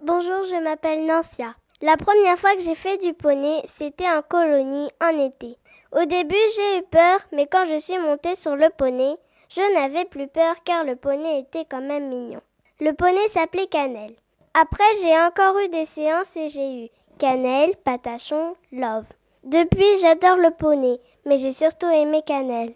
Bonjour, 0.00 0.44
je 0.44 0.62
m'appelle 0.62 1.06
Nancia. 1.06 1.54
La 1.80 1.96
première 1.96 2.38
fois 2.38 2.54
que 2.54 2.62
j'ai 2.62 2.74
fait 2.74 2.98
du 2.98 3.14
poney, 3.14 3.62
c'était 3.64 4.08
en 4.08 4.22
colonie 4.22 4.90
en 5.02 5.18
été. 5.18 5.56
Au 5.92 6.04
début, 6.04 6.34
j'ai 6.56 6.78
eu 6.78 6.82
peur, 6.82 7.20
mais 7.32 7.46
quand 7.46 7.66
je 7.66 7.78
suis 7.78 7.98
montée 7.98 8.36
sur 8.36 8.56
le 8.56 8.70
poney, 8.70 9.16
je 9.48 9.74
n'avais 9.74 10.04
plus 10.04 10.28
peur 10.28 10.56
car 10.64 10.84
le 10.84 10.96
poney 10.96 11.40
était 11.40 11.64
quand 11.64 11.82
même 11.82 12.08
mignon. 12.08 12.40
Le 12.80 12.92
poney 12.92 13.28
s'appelait 13.28 13.66
Cannelle. 13.66 14.14
Après, 14.54 14.84
j'ai 15.02 15.18
encore 15.18 15.58
eu 15.58 15.68
des 15.68 15.86
séances 15.86 16.36
et 16.36 16.48
j'ai 16.48 16.84
eu 16.84 16.88
Cannelle, 17.18 17.74
Patachon, 17.84 18.56
Love. 18.72 19.06
Depuis, 19.44 19.98
j'adore 20.00 20.36
le 20.36 20.50
poney, 20.50 21.00
mais 21.24 21.38
j'ai 21.38 21.52
surtout 21.52 21.88
aimé 21.88 22.22
Cannelle. 22.26 22.74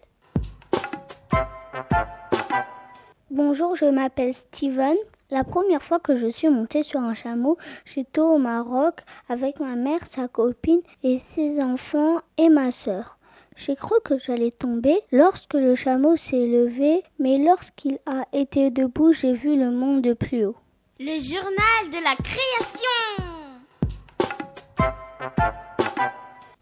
Bonjour, 3.31 3.77
je 3.77 3.87
m'appelle 3.87 4.35
Steven. 4.35 4.97
La 5.31 5.45
première 5.45 5.83
fois 5.83 5.99
que 5.99 6.17
je 6.17 6.27
suis 6.27 6.49
montée 6.49 6.83
sur 6.83 7.01
un 7.01 7.15
chameau, 7.15 7.59
j'étais 7.85 8.23
au 8.23 8.39
Maroc 8.39 9.03
avec 9.29 9.61
ma 9.61 9.77
mère, 9.77 10.07
sa 10.07 10.27
copine 10.27 10.81
et 11.03 11.19
ses 11.19 11.63
enfants 11.63 12.21
et 12.39 12.49
ma 12.49 12.71
sœur. 12.71 13.19
J'ai 13.55 13.77
cru 13.77 13.95
que 14.03 14.19
j'allais 14.19 14.51
tomber 14.51 14.99
lorsque 15.13 15.53
le 15.53 15.75
chameau 15.75 16.17
s'est 16.17 16.47
levé, 16.47 17.03
mais 17.19 17.37
lorsqu'il 17.37 17.99
a 18.07 18.25
été 18.33 18.71
debout, 18.71 19.13
j'ai 19.13 19.35
vu 19.35 19.55
le 19.55 19.71
monde 19.71 20.01
de 20.01 20.15
plus 20.15 20.47
haut. 20.47 20.57
Le 20.99 21.21
journal 21.21 21.91
de 21.93 22.03
la 22.03 22.17
création 22.17 22.89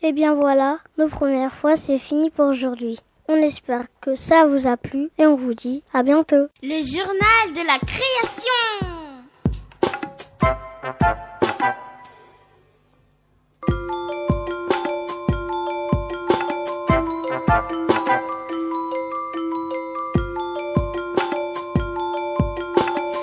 Et 0.02 0.08
Eh 0.08 0.12
bien 0.12 0.34
voilà, 0.34 0.78
nos 0.98 1.06
premières 1.06 1.54
fois, 1.54 1.76
c'est 1.76 1.98
fini 1.98 2.30
pour 2.30 2.46
aujourd'hui. 2.46 2.98
On 3.28 3.36
espère 3.36 3.86
que 4.00 4.14
ça 4.14 4.46
vous 4.46 4.68
a 4.68 4.76
plu 4.76 5.10
et 5.18 5.26
on 5.26 5.36
vous 5.36 5.54
dit 5.54 5.82
à 5.92 6.02
bientôt. 6.04 6.46
Le 6.62 6.82
journal 6.82 7.52
de 7.54 7.66
la 7.66 7.78
création 7.78 8.52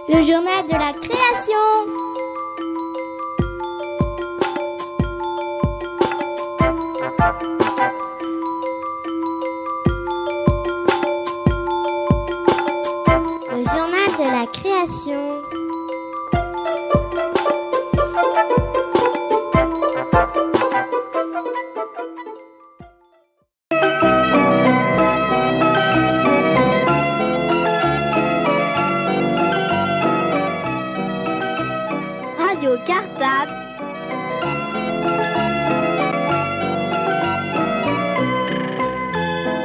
Le 0.09 0.21
journal 0.21 0.65
de 0.67 0.73
la 0.73 0.93
création 0.99 2.02
Radio 15.03 15.19
Cartable. 32.87 33.51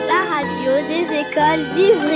La 0.08 0.20
radio 0.34 0.72
des 0.88 1.06
écoles 1.20 1.64
d'Ivry. 1.76 2.07